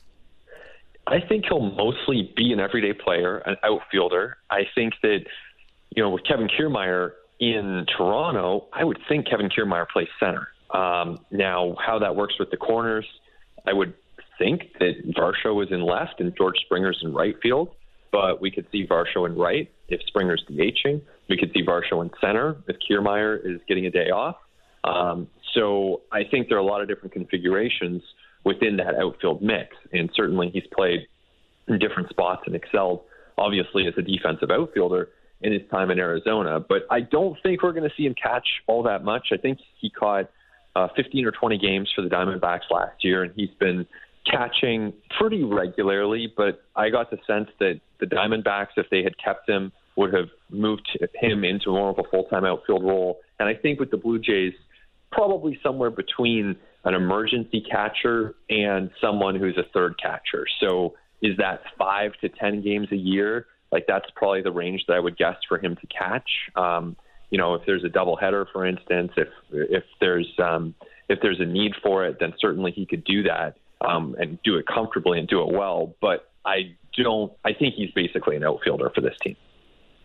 [1.06, 4.38] I think he'll mostly be an everyday player, an outfielder.
[4.50, 5.22] I think that,
[5.96, 10.50] you know, with Kevin Kiermaier in Toronto, I would think Kevin Kiermaier plays center.
[10.72, 13.06] Um, now, how that works with the corners,
[13.66, 13.94] I would
[14.38, 17.70] think that Varsho is in left and George Springer's in right field,
[18.12, 21.02] but we could see Varsho in right if Springer's DHing.
[21.30, 24.36] We could see Varsho in center if Kiermaier is getting a day off.
[24.84, 28.02] Um, so I think there are a lot of different configurations
[28.44, 31.08] within that outfield mix, and certainly he's played
[31.68, 33.02] in different spots and excelled,
[33.38, 35.10] obviously, as a defensive outfielder
[35.42, 36.60] in his time in Arizona.
[36.60, 39.28] But I don't think we're going to see him catch all that much.
[39.32, 40.30] I think he caught
[40.76, 43.86] uh, 15 or 20 games for the Diamondbacks last year, and he's been
[44.30, 46.32] catching pretty regularly.
[46.36, 50.30] But I got the sense that the Diamondbacks, if they had kept him, would have
[50.50, 53.20] moved him into more of a full time outfield role.
[53.40, 54.54] And I think with the Blue Jays,
[55.12, 60.46] probably somewhere between an emergency catcher and someone who's a third catcher.
[60.60, 63.48] So is that five to 10 games a year?
[63.72, 66.30] Like that's probably the range that I would guess for him to catch.
[66.56, 66.96] Um,
[67.30, 70.74] you know, if there's a doubleheader, for instance, if if there's um,
[71.10, 74.56] if there's a need for it, then certainly he could do that um, and do
[74.56, 75.94] it comfortably and do it well.
[76.00, 77.34] But I don't.
[77.44, 79.36] I think he's basically an outfielder for this team.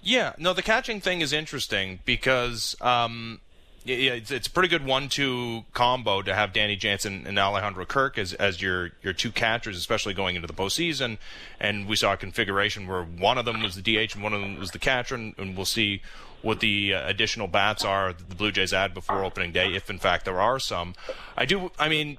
[0.03, 3.41] Yeah, no, the catching thing is interesting because um,
[3.85, 8.19] yeah, it's, it's a pretty good one-two combo to have Danny Jansen and Alejandro Kirk
[8.19, 11.19] as as your your two catchers, especially going into the postseason.
[11.59, 14.41] And we saw a configuration where one of them was the DH and one of
[14.41, 16.03] them was the catcher, and, and we'll see
[16.43, 19.99] what the uh, additional bats are the Blue Jays add before opening day, if in
[19.99, 20.95] fact there are some.
[21.37, 21.71] I do.
[21.79, 22.19] I mean,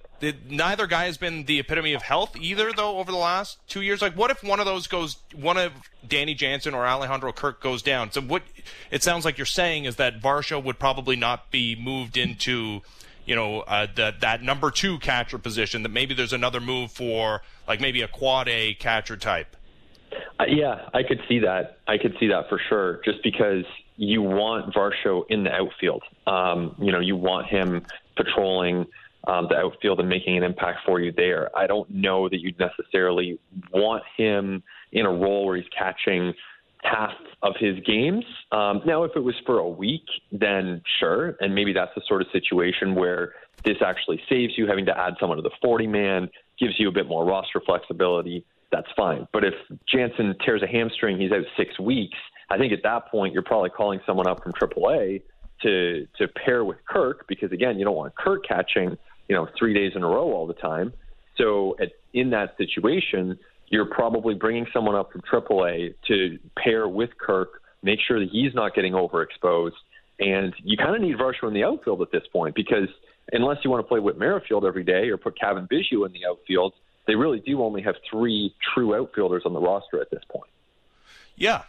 [0.50, 2.98] neither guy has been the epitome of health either, though.
[2.98, 5.74] Over the last two years, like what if one of those goes, one of
[6.08, 8.12] Danny Jansen or Alejandro Kirk goes down?
[8.12, 8.44] So what
[8.90, 12.82] it sounds like you're saying is that Varsho would probably not be moved into.
[13.26, 15.84] You know uh, that that number two catcher position.
[15.84, 19.56] That maybe there's another move for like maybe a quad A catcher type.
[20.40, 21.78] Uh, yeah, I could see that.
[21.88, 23.02] I could see that for sure.
[23.06, 23.64] Just because
[23.96, 26.04] you want Varsho in the outfield.
[26.28, 28.86] Um, you know, you want him patrolling
[29.28, 31.56] um, the outfield and making an impact for you there.
[31.58, 33.40] I don't know that you'd necessarily
[33.72, 36.34] want him in a role where he's catching
[36.84, 38.26] half of his games.
[38.52, 42.22] Um, now, if it was for a week, then sure, and maybe that's the sort
[42.22, 46.30] of situation where this actually saves you having to add someone to the 40 man,
[46.60, 48.46] gives you a bit more roster flexibility.
[48.72, 49.28] That's fine.
[49.32, 49.54] But if
[49.88, 52.18] Jansen tears a hamstring, he's out six weeks
[52.54, 55.24] I think at that point you're probably calling someone up from AAA
[55.64, 59.74] to to pair with Kirk because again you don't want Kirk catching you know three
[59.74, 60.94] days in a row all the time.
[61.38, 63.40] So at, in that situation,
[63.70, 68.54] you're probably bringing someone up from AAA to pair with Kirk, make sure that he's
[68.54, 69.72] not getting overexposed,
[70.20, 72.88] and you kind of need Varsho in the outfield at this point because
[73.32, 76.26] unless you want to play Whit Merrifield every day or put Cavan Biggio in the
[76.30, 76.74] outfield,
[77.08, 80.52] they really do only have three true outfielders on the roster at this point.
[81.36, 81.64] Yeah,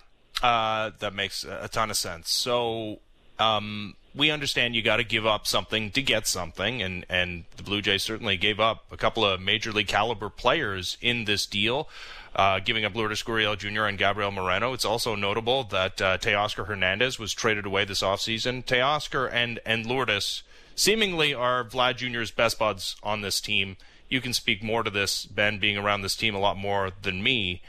[0.44, 2.30] uh, that makes a ton of sense.
[2.30, 2.98] So
[3.38, 7.62] um, we understand you got to give up something to get something, and and the
[7.62, 11.88] Blue Jays certainly gave up a couple of major league caliber players in this deal.
[12.37, 13.85] Uh, giving up Lourdes Gurriel Jr.
[13.85, 14.72] and Gabriel Moreno.
[14.72, 18.64] It's also notable that uh, Teoscar Hernandez was traded away this offseason.
[18.64, 20.42] Teoscar and, and Lourdes
[20.74, 23.76] seemingly are Vlad Jr.'s best buds on this team.
[24.09, 27.22] You can speak more to this, Ben, being around this team a lot more than
[27.22, 27.62] me.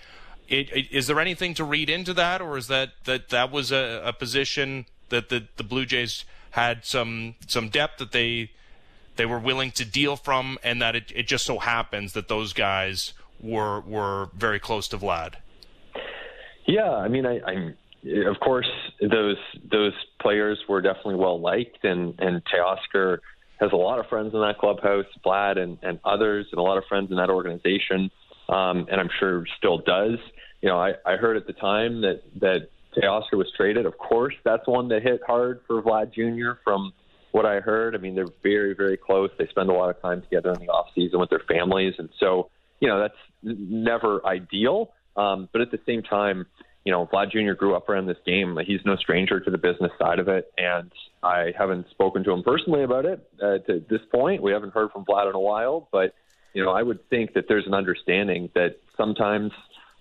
[0.47, 3.71] It, it, is there anything to read into that, or is that that that was
[3.71, 8.51] a, a position that the the Blue Jays had some some depth that they
[9.15, 12.53] they were willing to deal from, and that it, it just so happens that those
[12.53, 15.35] guys were were very close to Vlad.
[16.65, 17.77] Yeah, I mean, I, I'm
[18.27, 18.69] of course
[19.01, 19.37] those
[19.71, 23.19] those players were definitely well liked, and and Teoscar
[23.59, 26.77] has a lot of friends in that clubhouse, Vlad and and others, and a lot
[26.77, 28.11] of friends in that organization,
[28.49, 30.19] um, and I'm sure still does
[30.61, 33.85] you know, I, I heard at the time that that Teoscar was traded.
[33.85, 36.59] Of course, that's one that hit hard for Vlad Jr.
[36.63, 36.93] From
[37.31, 39.29] what I heard, I mean, they're very, very close.
[39.37, 42.09] They spend a lot of time together in the off season with their families, and
[42.19, 44.91] so you know that's never ideal.
[45.17, 46.45] Um, but at the same time,
[46.83, 47.53] you know, Vlad Jr.
[47.53, 48.57] grew up around this game.
[48.65, 50.91] He's no stranger to the business side of it, and
[51.23, 54.41] I haven't spoken to him personally about it uh, to this point.
[54.41, 56.13] We haven't heard from Vlad in a while, but
[56.53, 59.51] you know, I would think that there's an understanding that sometimes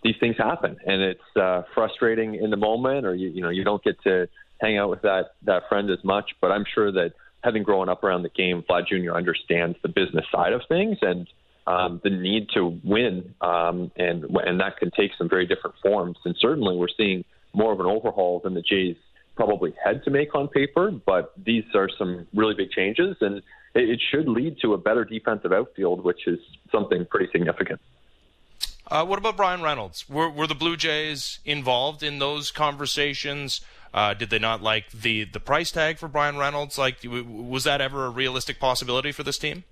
[0.05, 3.65] these things happen, and it's uh, frustrating in the moment, or you you know you
[3.65, 4.29] don't get to
[4.61, 6.31] hang out with that that friend as much.
[6.41, 9.13] But I'm sure that having grown up around the game, Vlad Jr.
[9.13, 11.27] understands the business side of things and
[11.67, 16.19] um, the need to win, um, and and that can take some very different forms.
[16.25, 18.97] And certainly, we're seeing more of an overhaul than the Jays
[19.37, 20.91] probably had to make on paper.
[20.91, 23.39] But these are some really big changes, and
[23.75, 26.39] it, it should lead to a better defensive outfield, which is
[26.71, 27.81] something pretty significant.
[28.91, 30.09] Uh, what about Bryan Reynolds?
[30.09, 33.61] Were, were the Blue Jays involved in those conversations?
[33.95, 36.77] Uh, did they not like the the price tag for Bryan Reynolds?
[36.77, 39.63] Like, was that ever a realistic possibility for this team?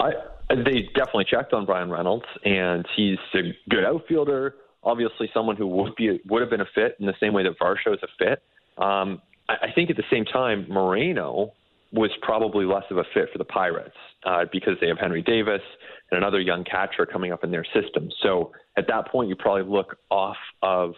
[0.00, 0.10] I,
[0.48, 4.56] they definitely checked on Bryan Reynolds, and he's a good outfielder.
[4.82, 7.58] Obviously, someone who would be would have been a fit in the same way that
[7.58, 8.42] Varsho is a fit.
[8.76, 11.52] Um, I, I think at the same time, Moreno
[11.92, 15.62] was probably less of a fit for the Pirates uh, because they have Henry Davis
[16.10, 18.10] and another young catcher coming up in their system.
[18.22, 20.94] So at that point, you probably look off of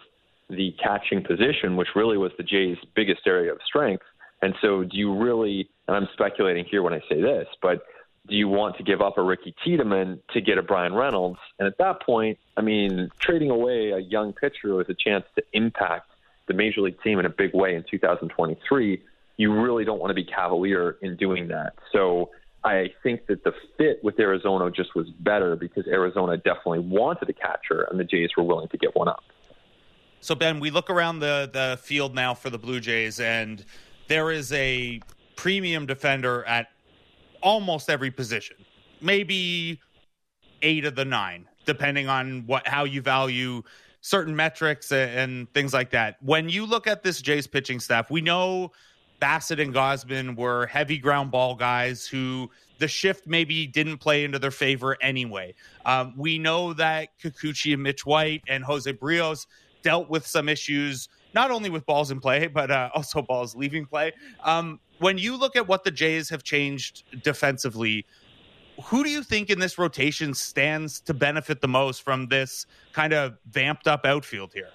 [0.49, 4.03] the catching position, which really was the Jays' biggest area of strength.
[4.41, 7.85] And so, do you really, and I'm speculating here when I say this, but
[8.27, 11.39] do you want to give up a Ricky Tiedemann to get a Bryan Reynolds?
[11.59, 15.43] And at that point, I mean, trading away a young pitcher with a chance to
[15.53, 16.09] impact
[16.47, 19.01] the major league team in a big way in 2023,
[19.37, 21.73] you really don't want to be cavalier in doing that.
[21.91, 22.29] So
[22.63, 27.33] I think that the fit with Arizona just was better because Arizona definitely wanted a
[27.33, 29.23] catcher and the Jays were willing to get one up.
[30.21, 33.65] So Ben, we look around the the field now for the Blue Jays, and
[34.07, 35.01] there is a
[35.35, 36.67] premium defender at
[37.41, 38.55] almost every position,
[39.01, 39.81] maybe
[40.61, 43.63] eight of the nine, depending on what how you value
[43.99, 46.15] certain metrics and things like that.
[46.21, 48.71] When you look at this Jays pitching staff, we know
[49.23, 54.37] Bassitt and Gausman were heavy ground ball guys who the shift maybe didn't play into
[54.37, 55.53] their favor anyway.
[55.85, 59.47] Um, we know that Kikuchi and Mitch White and Jose Berrios
[59.81, 63.85] dealt with some issues, not only with balls in play, but uh, also balls leaving
[63.85, 64.11] play.
[64.43, 68.05] Um, when you look at what the Jays have changed defensively,
[68.83, 73.13] who do you think in this rotation stands to benefit the most from this kind
[73.13, 74.71] of vamped up outfield here?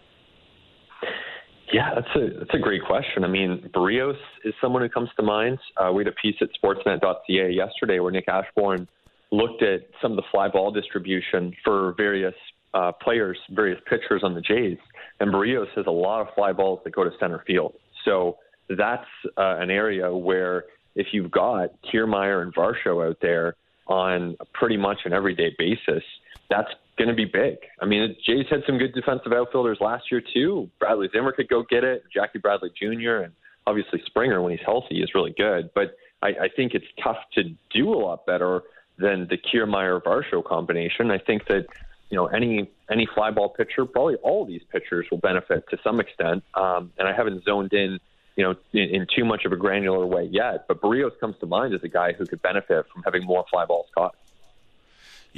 [1.72, 3.24] Yeah, that's a that's a great question.
[3.24, 5.58] I mean, Berrios is someone who comes to mind.
[5.76, 8.88] Uh, we had a piece at Sportsnet.ca yesterday where Nick Ashbourne
[9.30, 12.34] looked at some of the fly ball distribution for various
[12.72, 14.78] uh, players, various pitchers on the Jays,
[15.20, 17.74] and Berrios has a lot of fly balls that go to center field.
[18.04, 18.38] So
[18.70, 23.54] that's uh, an area where if you've got Kiermaier and Varsho out there
[23.86, 26.02] on pretty much an everyday basis,
[26.50, 27.56] that's going to be big.
[27.80, 30.68] I mean, Jays had some good defensive outfielders last year too.
[30.78, 32.02] Bradley Zimmer could go get it.
[32.12, 33.22] Jackie Bradley Jr.
[33.22, 33.32] and
[33.66, 35.70] obviously Springer when he's healthy is really good.
[35.74, 38.62] But I, I think it's tough to do a lot better
[38.98, 41.10] than the Kiermaier Varsho combination.
[41.10, 41.66] I think that
[42.10, 46.00] you know any any fly ball pitcher, probably all these pitchers will benefit to some
[46.00, 46.42] extent.
[46.54, 48.00] Um, and I haven't zoned in,
[48.36, 50.66] you know, in, in too much of a granular way yet.
[50.66, 53.66] But Berrios comes to mind as a guy who could benefit from having more fly
[53.66, 54.16] balls caught.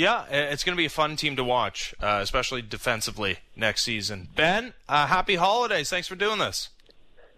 [0.01, 4.29] Yeah, it's going to be a fun team to watch, uh, especially defensively next season.
[4.35, 5.91] Ben, uh, happy holidays!
[5.91, 6.71] Thanks for doing this.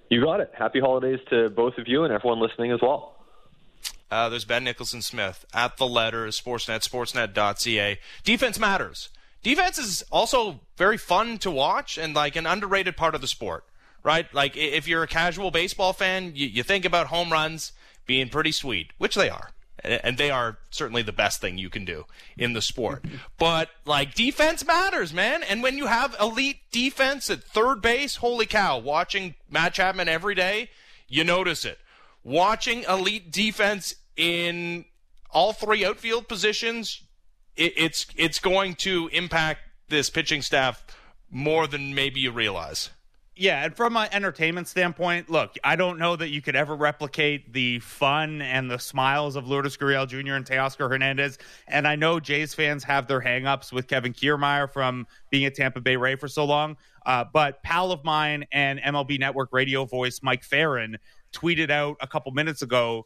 [0.09, 0.53] You got it.
[0.55, 3.17] Happy holidays to both of you and everyone listening as well.
[4.11, 7.99] Uh, there's Ben Nicholson Smith at the letter, Sportsnet, sportsnet.ca.
[8.23, 9.09] Defense matters
[9.43, 13.65] defense is also very fun to watch and like an underrated part of the sport,
[14.03, 14.33] right?
[14.33, 17.73] Like if you're a casual baseball fan, you, you think about home runs
[18.07, 19.51] being pretty sweet, which they are.
[19.85, 22.05] And they are certainly the best thing you can do
[22.37, 23.05] in the sport.
[23.39, 25.43] but like defense matters, man.
[25.43, 30.35] And when you have elite defense at third base, holy cow, watching Matt Chapman every
[30.35, 30.71] day,
[31.09, 31.79] you notice it.
[32.25, 34.85] Watching elite defense in
[35.31, 37.03] all three outfield positions,
[37.57, 40.85] it, it's it's going to impact this pitching staff
[41.31, 42.91] more than maybe you realize.
[43.43, 47.53] Yeah, and from an entertainment standpoint, look, I don't know that you could ever replicate
[47.53, 50.35] the fun and the smiles of Lourdes Gurriel Jr.
[50.35, 51.39] and Teoscar Hernandez.
[51.67, 55.81] And I know Jays fans have their hangups with Kevin Kiermaier from being at Tampa
[55.81, 56.77] Bay Ray for so long.
[57.05, 60.97] Uh, but pal of mine and MLB Network radio voice Mike Ferrin
[61.33, 63.05] tweeted out a couple minutes ago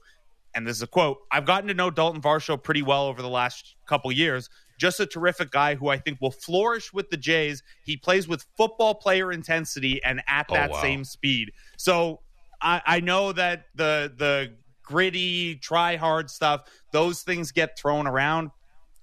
[0.57, 3.29] and this is a quote I've gotten to know Daulton Varsho pretty well over the
[3.29, 4.51] last couple years.
[4.79, 7.62] Just a terrific guy who I think will flourish with the Jays.
[7.85, 10.83] He plays with football player intensity and at oh, that wow.
[10.83, 11.53] same speed.
[11.77, 12.21] So
[12.61, 16.62] I, I know that the the gritty, try hard stuff,
[16.93, 18.51] those things get thrown around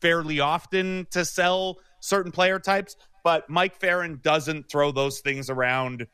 [0.02, 2.96] fairly often to sell certain player types.
[3.24, 6.08] But Mike Ferrin doesn't throw those things around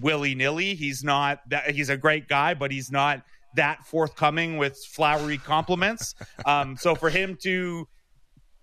[0.00, 0.74] willy nilly.
[0.74, 3.22] He's not that he's a great guy, but he's not
[3.54, 6.14] that forthcoming with flowery compliments.
[6.44, 7.88] Um, so for him to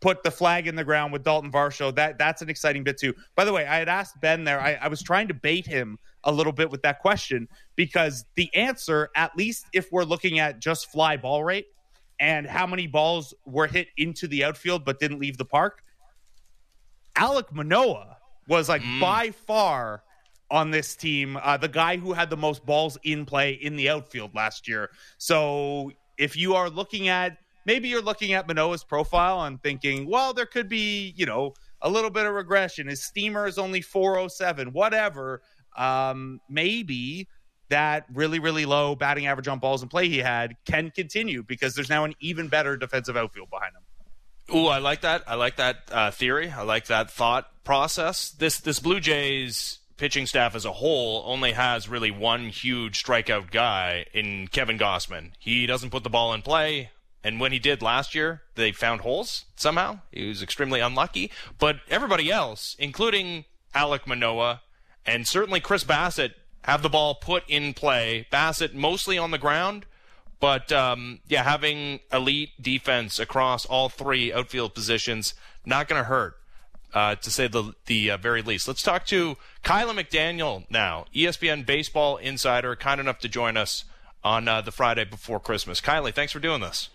[0.03, 3.13] put the flag in the ground with Daulton Varsho, that that's an exciting bit too.
[3.35, 4.59] By the way, I had asked Ben there.
[4.59, 7.47] I, I was trying to bait him a little bit with that question
[7.77, 11.67] because the answer, at least if we're looking at just fly ball rate
[12.19, 15.81] and how many balls were hit into the outfield but didn't leave the park,
[17.15, 18.17] Alec Manoah
[18.49, 18.99] was like mm.
[18.99, 20.03] by far
[20.51, 23.89] on this team, uh, the guy who had the most balls in play in the
[23.89, 24.91] outfield last year.
[25.17, 30.33] So if you are looking at maybe you're looking at Manoah's profile and thinking, well,
[30.33, 32.87] there could be, you know, a little bit of regression.
[32.87, 35.41] His steamer is only 407, whatever.
[35.75, 37.27] Um, maybe
[37.69, 41.75] that really, really low batting average on balls in play he had can continue because
[41.75, 44.55] there's now an even better defensive outfield behind him.
[44.55, 45.23] Ooh, I like that.
[45.25, 46.51] I like that uh, theory.
[46.51, 48.29] I like that thought process.
[48.31, 53.51] This this Blue Jays pitching staff as a whole only has really one huge strikeout
[53.51, 55.31] guy in Kevin Gausman.
[55.39, 56.91] He doesn't put the ball in play.
[57.23, 59.99] And when he did last year, they found holes somehow.
[60.11, 61.31] He was extremely unlucky.
[61.57, 64.61] But everybody else, including Alec Manoah
[65.05, 68.27] and certainly Chris Bassitt, have the ball put in play.
[68.31, 69.85] Bassitt mostly on the ground,
[70.39, 75.33] but um, yeah, having elite defense across all three outfield positions
[75.65, 76.35] not going to hurt.
[76.93, 78.67] Uh, to say the the uh, very least.
[78.67, 83.83] Let's talk to Kiley McDaniel now, ESPN baseball insider, kind enough to join us
[84.23, 85.81] on uh, the Friday before Christmas.
[85.81, 86.89] Kiley, thanks for doing this.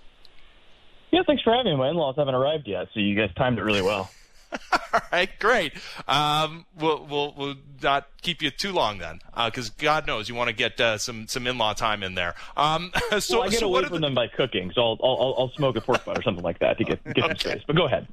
[1.10, 1.78] Yeah, thanks for having me.
[1.78, 4.10] My in-laws haven't arrived yet, so you guys timed it really well.
[4.72, 5.72] All right, great.
[6.06, 10.34] Um, we'll, we'll, we'll not keep you too long then, because uh, God knows you
[10.34, 12.34] want to get uh, some some in-law time in there.
[12.56, 14.06] Um, so, well, I get so away from the...
[14.06, 16.78] them by cooking, so I'll, I'll I'll smoke a pork butt or something like that
[16.78, 17.28] to get get okay.
[17.28, 17.62] some space.
[17.66, 18.06] But go ahead.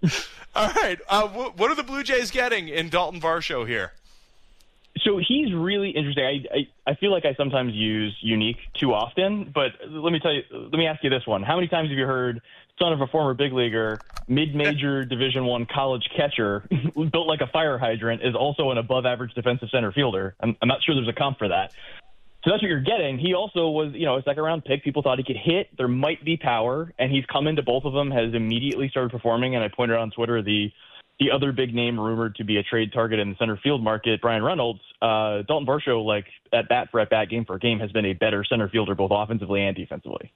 [0.56, 3.94] All right, uh, what are the Blue Jays getting in Daulton Varsho here?
[5.04, 6.24] So he's really interesting.
[6.24, 10.34] I, I, I feel like I sometimes use unique too often, but let me tell
[10.34, 10.44] you.
[10.52, 12.42] Let me ask you this one: How many times have you heard
[12.80, 16.68] son of a former big leaguer, mid-major Division One college catcher,
[17.12, 20.36] built like a fire hydrant, is also an above-average defensive center fielder.
[20.40, 21.72] I'm, I'm not sure there's a comp for that.
[22.44, 23.18] So that's what you're getting.
[23.18, 24.84] He also was, you know, a second round pick.
[24.84, 25.68] People thought he could hit.
[25.78, 29.56] There might be power, and he's come into both of them, has immediately started performing.
[29.56, 30.70] And I pointed out on Twitter the
[31.20, 34.22] the other big name rumored to be a trade target in the center field market,
[34.22, 34.82] Bryan Reynolds.
[35.02, 38.14] Uh, Daulton Varsho, like at bat for at bat, game for game, has been a
[38.14, 40.32] better center fielder both offensively and defensively.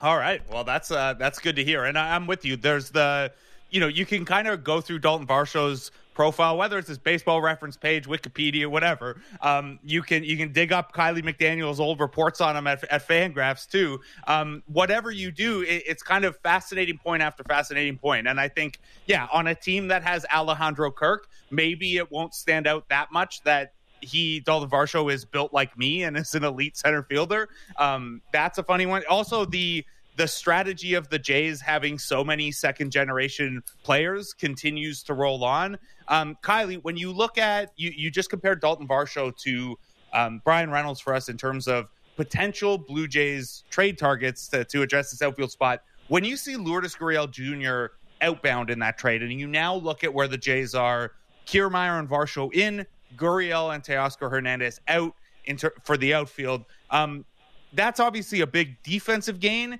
[0.00, 0.40] All right.
[0.52, 2.56] Well, that's uh, that's good to hear, and I, am with you.
[2.56, 3.32] There's the,
[3.70, 7.42] you know, you can kind of go through Daulton Varsho's profile, whether it's his baseball
[7.42, 9.20] reference page, Wikipedia, whatever.
[9.40, 13.08] Um, you can you can dig up Kiley McDaniel's old reports on him at, at
[13.08, 13.98] Fangraphs too.
[14.28, 18.28] Um, whatever you do, it, it's kind of fascinating point after fascinating point.
[18.28, 22.68] And I think, yeah, on a team that has Alejandro Kirk, maybe it won't stand
[22.68, 26.76] out that much that he Daulton Varsho is built like me and is an elite
[26.76, 27.48] center fielder.
[27.76, 29.02] Um, that's a funny one.
[29.08, 29.84] Also, the
[30.16, 35.78] the strategy of the Jays having so many second generation players continues to roll on.
[36.08, 39.78] Um, Kiley, when you look at you, you just compared Daulton Varsho to
[40.12, 44.82] um, Bryan Reynolds for us in terms of potential Blue Jays trade targets to, to
[44.82, 45.84] address this outfield spot.
[46.08, 47.94] When you see Lourdes Gurriel Jr.
[48.20, 51.12] outbound in that trade, and you now look at where the Jays are,
[51.46, 52.84] Kiermaier and Varsho in,
[53.16, 56.64] Gurriel and Teoscar Hernandez out inter- for the outfield.
[56.90, 57.24] Um,
[57.72, 59.78] that's obviously a big defensive gain.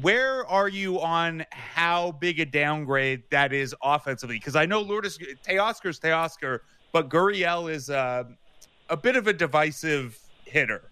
[0.00, 4.36] Where are you on how big a downgrade that is offensively?
[4.36, 6.60] Because I know Lourdes Teoscar's Teoscar,
[6.92, 8.24] but Gurriel is uh,
[8.88, 10.82] a bit of a divisive hitter.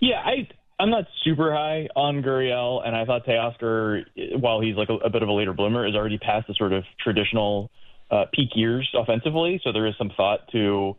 [0.00, 0.48] Yeah, I
[0.80, 4.04] I'm not super high on Gurriel, and I thought Teoscar,
[4.38, 6.72] while he's like a, a bit of a later bloomer, is already past the sort
[6.72, 7.70] of traditional
[8.10, 9.60] uh, peak years offensively.
[9.64, 10.96] So there is some thought to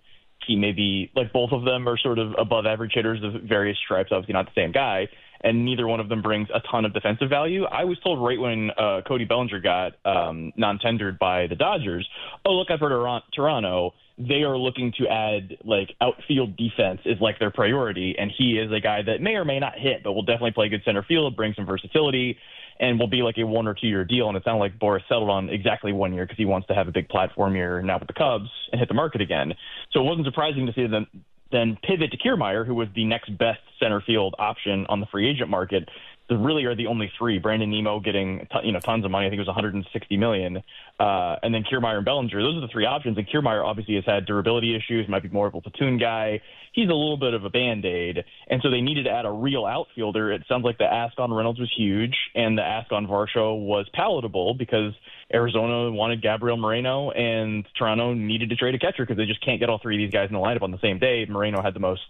[0.47, 4.09] he maybe like both of them are sort of above average hitters of various stripes.
[4.11, 5.07] Obviously not the same guy,
[5.41, 7.65] and neither one of them brings a ton of defensive value.
[7.65, 12.07] I was told right when uh, Cody Bellinger got um, non-tendered by the Dodgers,
[12.45, 13.93] oh look, I've heard of Toronto.
[14.17, 18.71] They are looking to add like outfield defense is like their priority, and he is
[18.71, 21.35] a guy that may or may not hit, but will definitely play good center field,
[21.35, 22.37] bring some versatility
[22.79, 24.27] and will be like a one or two year deal.
[24.27, 26.87] And it sounded like Boras settled on exactly one year because he wants to have
[26.87, 29.53] a big platform year now with the Cubs and hit the market again.
[29.91, 31.07] So it wasn't surprising to see them
[31.51, 35.27] then pivot to Kiermaier, who was the next best center field option on the free
[35.29, 35.89] agent market
[36.37, 37.39] really are the only three.
[37.39, 39.25] Brandon Nimmo getting you know tons of money.
[39.25, 40.57] I think it was 160 million,
[40.99, 42.41] uh, and then Kiermaier and Bellinger.
[42.41, 43.17] Those are the three options.
[43.17, 45.07] And Kiermaier obviously has had durability issues.
[45.09, 46.41] Might be more of a platoon guy.
[46.71, 49.31] He's a little bit of a band aid, and so they needed to add a
[49.31, 50.31] real outfielder.
[50.31, 53.87] It sounds like the ask on Reynolds was huge, and the ask on Varsho was
[53.93, 54.93] palatable because
[55.33, 59.59] Arizona wanted Gabriel Moreno, and Toronto needed to trade a catcher because they just can't
[59.59, 61.25] get all three of these guys in the lineup on the same day.
[61.27, 62.01] Moreno had the most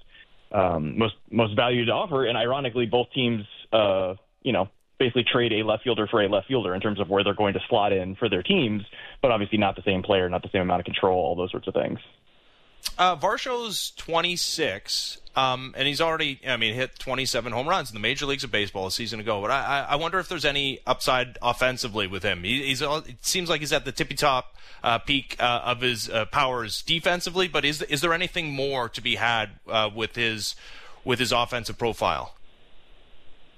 [0.51, 2.26] um, most most value to offer.
[2.26, 6.47] And ironically, both teams, uh, you know, basically trade a left fielder for a left
[6.47, 8.84] fielder in terms of where they're going to slot in for their teams,
[9.22, 11.67] but obviously not the same player, not the same amount of control, all those sorts
[11.67, 11.99] of things.
[12.97, 17.99] Uh, Varsho's 26, um, and he's already, I mean, hit 27 home runs in the
[17.99, 19.41] major leagues of baseball a season ago.
[19.41, 22.43] But I, I wonder if there's any upside offensively with him.
[22.43, 26.09] He, he's, it seems like he's at the tippy top uh, peak uh, of his
[26.09, 27.47] uh, powers defensively.
[27.47, 30.55] But is is there anything more to be had uh, with his
[31.03, 32.36] with his offensive profile?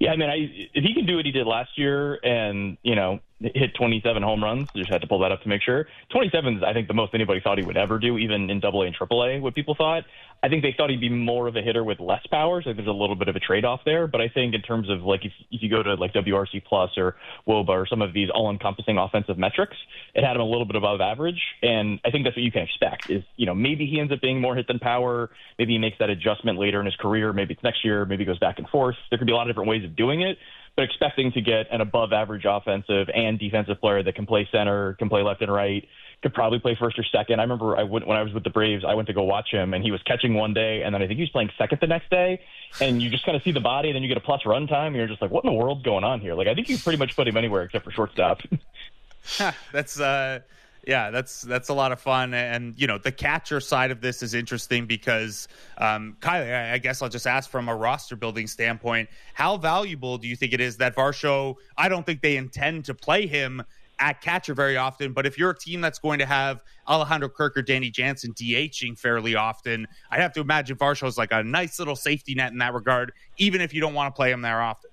[0.01, 2.95] Yeah, I mean, I, if he can do what he did last year, and you
[2.95, 3.19] know,
[3.55, 4.69] hit 27 home runs.
[4.75, 5.87] Just had to pull that up to make sure.
[6.11, 8.83] 27 is, I think, the most anybody thought he would ever do, even in Double
[8.83, 9.39] A and Triple A.
[9.39, 10.03] What people thought.
[10.43, 12.87] I think they thought he'd be more of a hitter with less power, so there's
[12.87, 14.07] a little bit of a trade-off there.
[14.07, 16.89] But I think in terms of like if, if you go to like WRC Plus
[16.97, 17.15] or
[17.47, 19.77] WOBA or some of these all-encompassing offensive metrics,
[20.15, 22.63] it had him a little bit above average, and I think that's what you can
[22.63, 23.11] expect.
[23.11, 25.29] Is you know maybe he ends up being more hit than power,
[25.59, 28.25] maybe he makes that adjustment later in his career, maybe it's next year, maybe he
[28.25, 28.95] goes back and forth.
[29.11, 30.39] There could be a lot of different ways of doing it
[30.75, 34.93] but expecting to get an above average offensive and defensive player that can play center,
[34.93, 35.87] can play left and right,
[36.21, 37.39] could probably play first or second.
[37.39, 39.49] I remember I went when I was with the Braves, I went to go watch
[39.51, 41.79] him, and he was catching one day, and then I think he was playing second
[41.81, 42.41] the next day.
[42.79, 44.67] And you just kind of see the body, and then you get a plus run
[44.67, 46.35] time, and you're just like, what in the world's going on here?
[46.35, 48.41] Like I think you pretty much put him anywhere except for shortstop.
[49.71, 50.39] that's uh
[50.87, 54.23] yeah, that's that's a lot of fun, and you know the catcher side of this
[54.23, 59.09] is interesting because um, Kiley, I, guess I'll just ask from a roster building standpoint,
[59.33, 61.55] how valuable do you think it is that Varsho?
[61.77, 63.63] I don't think they intend to play him
[64.01, 65.13] at catcher very often.
[65.13, 68.97] But if you're a team that's going to have Alejandro Kirk or Danny Jansen DHing
[68.97, 72.73] fairly often, I'd have to imagine Varsho's like a nice little safety net in that
[72.73, 74.90] regard, even if you don't want to play him there often.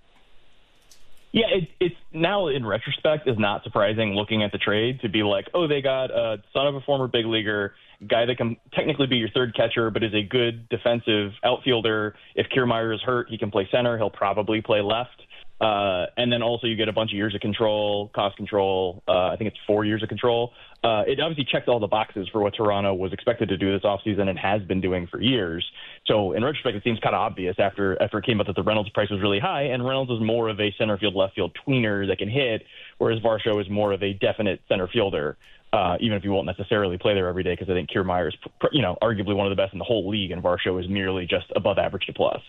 [1.32, 5.22] Yeah, it, it's now in retrospect is not surprising looking at the trade to be
[5.22, 7.74] like, oh, they got a son of a former big leaguer,
[8.06, 12.14] guy that can technically be your third catcher, but is a good defensive outfielder.
[12.34, 13.98] If Kiermaier is hurt, he can play center.
[13.98, 15.20] He'll probably play left.
[15.60, 19.02] Uh, and then also you get a bunch of years of control, cost control.
[19.08, 20.52] Uh, I think it's four years of control.
[20.84, 23.82] Uh, it obviously checked all the boxes for what Toronto was expected to do this
[23.82, 25.68] offseason and has been doing for years.
[26.06, 28.62] So in retrospect, it seems kind of obvious after after it came out that the
[28.62, 31.56] Reynolds price was really high, and Reynolds is more of a center field left field
[31.66, 32.62] tweener that can hit,
[32.98, 35.36] whereas Varsho is more of a definite center fielder.
[35.70, 38.34] Uh, even if you won't necessarily play there every day, because I think Kiermaier is,
[38.72, 41.26] you know, arguably one of the best in the whole league, and Varsho is merely
[41.26, 42.40] just above average to plus.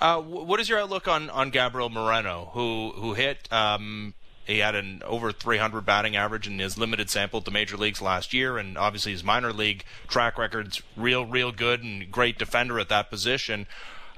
[0.00, 3.52] Uh, what is your outlook on, on Gabriel Moreno, who who hit?
[3.52, 4.14] Um,
[4.46, 8.02] he had an over 300 batting average in his limited sample at the major leagues
[8.02, 12.80] last year, and obviously his minor league track record's real, real good and great defender
[12.80, 13.66] at that position.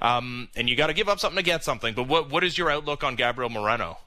[0.00, 1.94] Um, and you got to give up something to get something.
[1.94, 3.98] But what what is your outlook on Gabriel Moreno?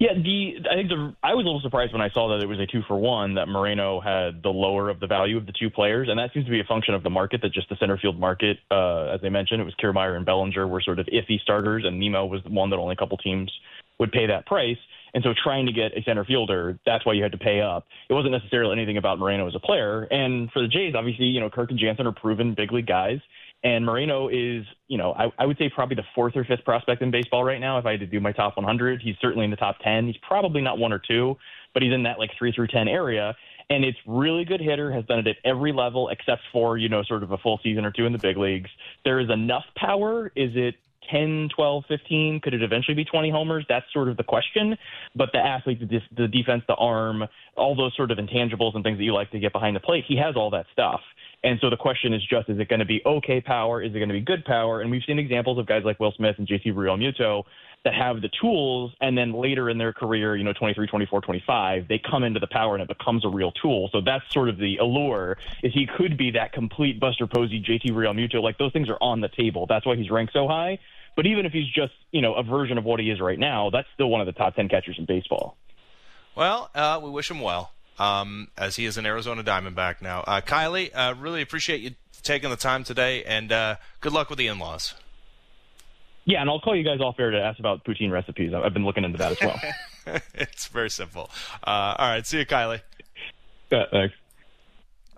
[0.00, 2.46] Yeah, the I think the I was a little surprised when I saw that it
[2.46, 5.52] was a two for one that Moreno had the lower of the value of the
[5.52, 7.42] two players, and that seems to be a function of the market.
[7.42, 10.66] That just the center field market, uh, as I mentioned, it was Kiermaier and Bellinger
[10.66, 13.52] were sort of iffy starters, and Nimmo was the one that only a couple teams
[13.98, 14.78] would pay that price.
[15.12, 17.86] And so trying to get a center fielder, that's why you had to pay up.
[18.08, 20.04] It wasn't necessarily anything about Moreno as a player.
[20.04, 23.18] And for the Jays, obviously, you know, Kirk and Jansen are proven big league guys.
[23.62, 27.02] And Moreno is, you know, I, I would say probably the fourth or fifth prospect
[27.02, 27.78] in baseball right now.
[27.78, 30.06] If I had to do my top 100, he's certainly in the top 10.
[30.06, 31.36] He's probably not one or two,
[31.74, 33.34] but he's in that like three through 10 area.
[33.68, 37.02] And it's really good hitter, has done it at every level except for, you know,
[37.04, 38.70] sort of a full season or two in the big leagues.
[39.04, 40.32] There is enough power.
[40.34, 40.76] Is it
[41.10, 42.40] 10, 12, 15?
[42.40, 43.64] Could it eventually be 20 homers?
[43.68, 44.76] That's sort of the question.
[45.14, 47.24] But the athlete, the, the defense, the arm,
[47.56, 50.04] all those sort of intangibles and things that you like to get behind the plate,
[50.06, 51.00] he has all that stuff.
[51.42, 53.82] And so the question is just, is it going to be okay power?
[53.82, 54.82] Is it going to be good power?
[54.82, 57.44] And we've seen examples of guys like Will Smith and JT Realmuto
[57.84, 61.88] that have the tools and then later in their career, you know, 23, 24, 25,
[61.88, 63.88] they come into the power and it becomes a real tool.
[63.90, 67.90] So that's sort of the allure is he could be that complete Buster Posey, JT
[67.92, 68.42] Realmuto.
[68.42, 69.64] Like those things are on the table.
[69.66, 70.78] That's why he's ranked so high.
[71.16, 73.70] But even if he's just, you know, a version of what he is right now,
[73.70, 75.56] that's still one of the top 10 catchers in baseball.
[76.36, 80.22] Well, uh, we wish him well um, as he is an Arizona Diamondback now.
[80.26, 81.92] Uh, Kiley, uh, really appreciate you
[82.22, 84.94] taking the time today, and uh, good luck with the in-laws.
[86.24, 88.52] Yeah, and I'll call you guys off air to ask about poutine recipes.
[88.54, 89.60] I've been looking into that as well.
[90.34, 91.30] it's very simple.
[91.62, 92.80] Uh, all right, see you, Kiley.
[93.70, 94.14] Yeah, thanks.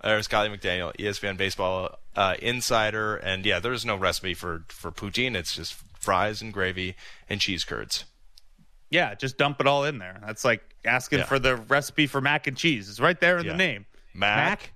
[0.03, 5.35] There's Kiley McDaniel, ESPN baseball uh, insider, and yeah, there's no recipe for for poutine.
[5.35, 6.95] It's just fries and gravy
[7.29, 8.03] and cheese curds.
[8.93, 10.21] Yeah, just dump it all in there.
[10.23, 11.25] That's like asking yeah.
[11.25, 12.89] for the recipe for mac and cheese.
[12.89, 13.53] It's right there in yeah.
[13.53, 13.87] the name.
[14.13, 14.73] Mac, mac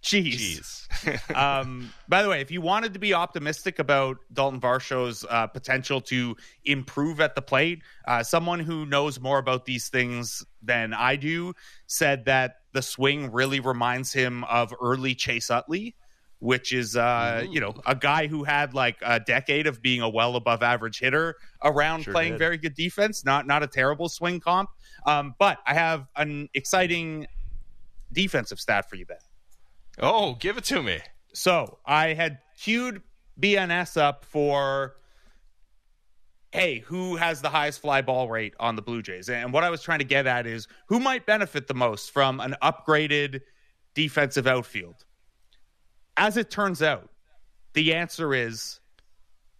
[0.00, 0.88] cheese.
[1.00, 1.20] cheese.
[1.36, 6.00] um, by the way, if you wanted to be optimistic about Daulton Varsho's uh, potential
[6.00, 6.34] to
[6.64, 11.54] improve at the plate, uh, someone who knows more about these things than I do
[11.86, 15.94] said that the swing really reminds him of early Chase Utley
[16.42, 20.08] which is uh, you know a guy who had like a decade of being a
[20.08, 22.38] well above average hitter around sure playing did.
[22.38, 23.24] very good defense.
[23.24, 24.68] Not not a terrible swing comp.
[25.06, 27.28] Um, but I have an exciting
[28.12, 29.18] defensive stat for you, Ben.
[30.00, 30.98] Oh, give it to me.
[31.32, 33.02] So I had queued
[33.40, 34.96] BNS up for
[36.50, 39.30] hey, who has the highest fly ball rate on the Blue Jays?
[39.30, 42.40] And what I was trying to get at is who might benefit the most from
[42.40, 43.42] an upgraded
[43.94, 45.04] defensive outfield.
[46.16, 47.08] As it turns out,
[47.74, 48.80] the answer is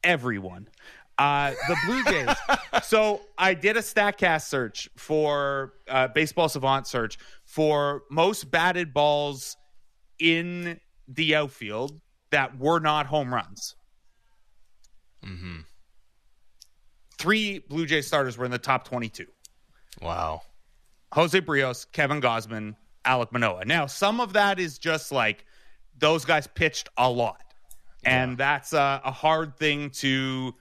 [0.05, 0.69] everyone.
[1.19, 2.37] Uh, the Blue Jays
[2.83, 9.57] so I did a Statcast search for uh, Baseball Savant search for most batted balls
[10.19, 12.01] in the outfield
[12.31, 13.77] that were not home runs.
[15.25, 15.61] Mm-hmm.
[17.19, 19.27] Three Blue Jay starters were in the top 22.
[20.01, 20.43] Wow.
[21.13, 22.75] Jose Berrios, Kevin Gausman,
[23.05, 23.65] Alec Manoah.
[23.65, 25.45] Now, some of that is just like
[26.03, 27.43] those guys pitched a lot.
[28.05, 30.53] And that's a, a hard thing to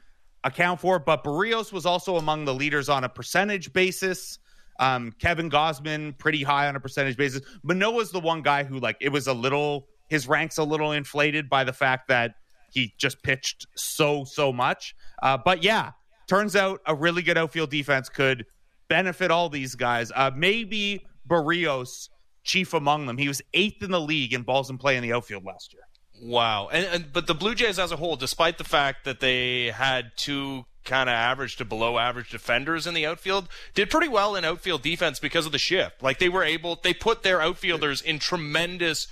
[0.44, 1.00] account for.
[1.00, 4.38] But Berrios was also among the leaders on a percentage basis.
[4.80, 7.42] Um, Kevin Gausman, pretty high on a percentage basis.
[7.64, 11.50] Manoah's the one guy who, like, it was a little, his ranks a little inflated
[11.50, 12.36] by the fact that
[12.72, 14.96] he just pitched so, so much.
[15.24, 15.92] Uh, but yeah,
[16.28, 18.46] turns out a really good outfield defense could
[18.88, 20.12] benefit all these guys.
[20.16, 22.10] Uh, maybe Berrios,
[22.44, 23.18] chief among them.
[23.18, 25.84] He was eighth in the league in balls in play in the outfield last year.
[26.22, 26.70] Wow.
[26.72, 30.12] And, and but the Blue Jays as a whole, despite the fact that they had
[30.16, 34.44] two kind of average to below average defenders in the outfield, did pretty well in
[34.46, 36.02] outfield defense because of the shift.
[36.02, 39.08] Like they were able, they put their outfielders in tremendous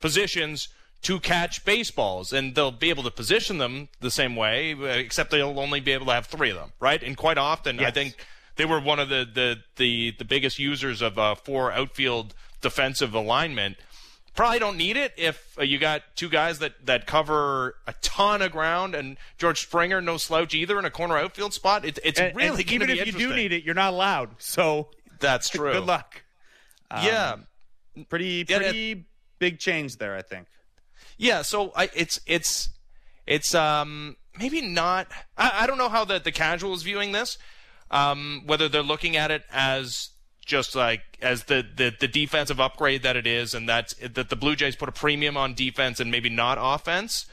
[0.00, 0.68] positions
[1.02, 5.60] to catch baseballs, and they'll be able to position them the same way, except they'll
[5.60, 7.02] only be able to have three of them, right?
[7.02, 7.88] And quite often, Yes.
[7.88, 8.16] I think
[8.56, 12.34] they were one of the the the, the biggest users of uh, four outfield
[12.64, 13.76] defensive alignment.
[14.34, 18.42] Probably don't need it if uh, you got two guys that, that cover a ton
[18.42, 21.84] of ground and George Springer, no slouch either in a corner outfield spot.
[21.84, 24.30] It, it's And- really and even if you do need it, you're not allowed.
[24.42, 24.88] So
[25.20, 25.72] That's true.
[25.74, 26.24] good luck.
[26.90, 27.36] yeah,
[28.08, 29.04] Pretty Yeah, pretty
[29.38, 30.48] big change there, I think.
[31.16, 31.42] yeah.
[31.42, 32.70] So I, it's it's
[33.26, 35.06] it's um maybe not.
[35.38, 37.38] I, I don't know how the the casual is viewing this.
[37.92, 40.10] Um, whether they're looking at it as
[40.44, 44.36] just like as the, the the defensive upgrade that it is, and that's that the
[44.36, 47.26] Blue Jays put a premium on defense and maybe not offense.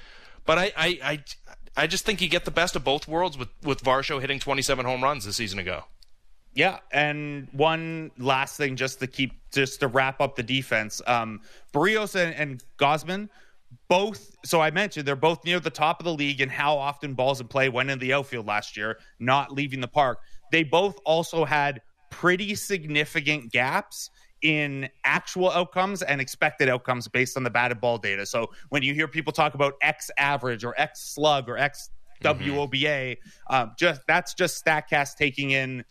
[0.46, 1.24] But I I I,
[1.76, 4.86] I just think you get the best of both worlds with with Varsho hitting 27
[4.86, 5.86] home runs a season ago.
[6.54, 11.02] Yeah, and one last thing, just to keep, just to wrap up the defense.
[11.08, 11.42] Um,
[11.74, 13.30] Berrios and, and Gausman,
[13.88, 14.36] both.
[14.44, 17.40] So I mentioned they're both near the top of the league in how often balls
[17.40, 20.20] in play went in the outfield last year, not leaving the park.
[20.52, 21.82] They both also had
[22.12, 24.12] pretty significant gaps
[24.44, 28.26] in actual outcomes and expected outcomes based on the batted ball data.
[28.26, 31.90] So when you hear people talk about X average or X slug or X
[32.24, 33.18] WOBA,
[33.50, 35.84] um, just that's just Statcast taking in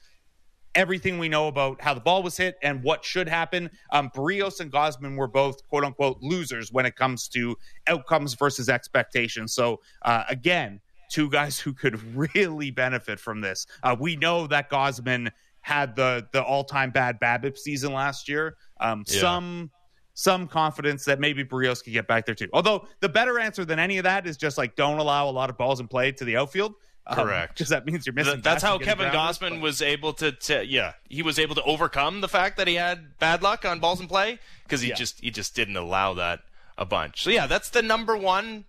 [0.75, 3.71] everything we know about how the ball was hit and what should happen.
[3.93, 7.57] Um, Berrios and Gausman were both quote unquote losers when it comes to
[7.89, 9.53] outcomes versus expectations.
[9.53, 13.67] So uh, again, two guys who could really benefit from this.
[13.83, 15.31] Uh, we know that Gausman
[15.63, 18.57] had the the all time bad BABIP season last year.
[18.81, 19.21] Um, Yeah.
[19.21, 19.71] Some.
[20.13, 22.49] Some confidence that maybe Berrios could get back there too.
[22.53, 25.49] Although the better answer than any of that is just like don't allow a lot
[25.49, 26.75] of balls in play to the outfield.
[27.11, 27.55] Correct.
[27.55, 28.35] Because that means you're missing.
[28.35, 31.63] Th- that's how Kevin Gausman but- was able to, to, yeah, he was able to
[31.63, 34.97] overcome the fact that he had bad luck on balls in play because he Yeah.
[34.97, 36.41] just he just didn't allow that
[36.77, 37.23] a bunch.
[37.23, 38.65] So yeah, that's the number one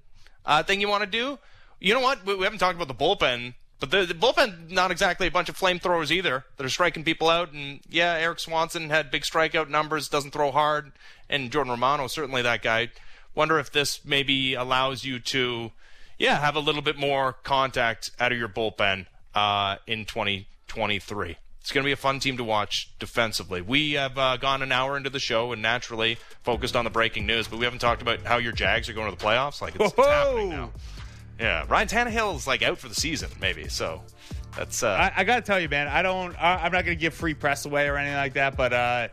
[0.45, 1.37] uh, thing you want to do.
[1.81, 2.25] You know what?
[2.25, 5.49] We, we haven't talked about the bullpen, but the, the bullpen not exactly a bunch
[5.49, 7.51] of flamethrowers either that are striking people out.
[7.51, 10.93] And yeah, Erik Swanson had big strikeout numbers, doesn't throw hard,
[11.29, 12.91] and Jordan Romano certainly that guy.
[13.35, 15.71] Wonder if this maybe allows you to
[16.21, 21.37] yeah, have a little bit more contact out of your bullpen uh, in 2023.
[21.59, 23.61] It's going to be a fun team to watch defensively.
[23.61, 27.25] We have uh, gone an hour into the show and naturally focused on the breaking
[27.25, 29.61] news, but we haven't talked about how your Jags are going to the playoffs.
[29.61, 30.71] Like it's, it's happening now.
[31.41, 33.67] Yeah, Ryan Tannehill is like out for the season, maybe.
[33.67, 34.01] So
[34.55, 36.35] that's uh, I, I got to tell you, man, I don't.
[36.41, 39.07] I, I'm not going to give free press away or anything like that, but uh,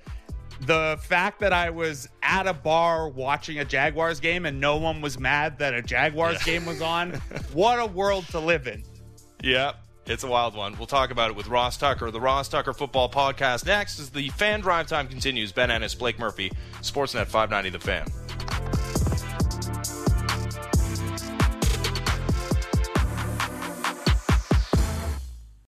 [0.67, 5.01] the fact that I was at a bar watching a Jaguars game and no one
[5.01, 6.53] was mad that a Jaguars Yeah.
[6.53, 7.13] game was on,
[7.55, 8.83] what a world to live in.
[9.43, 9.73] Yeah,
[10.05, 10.77] it's a wild one.
[10.77, 13.65] We'll talk about it with Ross Tucker, the Ross Tucker Football Podcast.
[13.65, 16.53] Next, as the fan drive time continues, Ben Ennis, Blake Murphy,
[16.83, 18.07] Sportsnet 590 The Fan.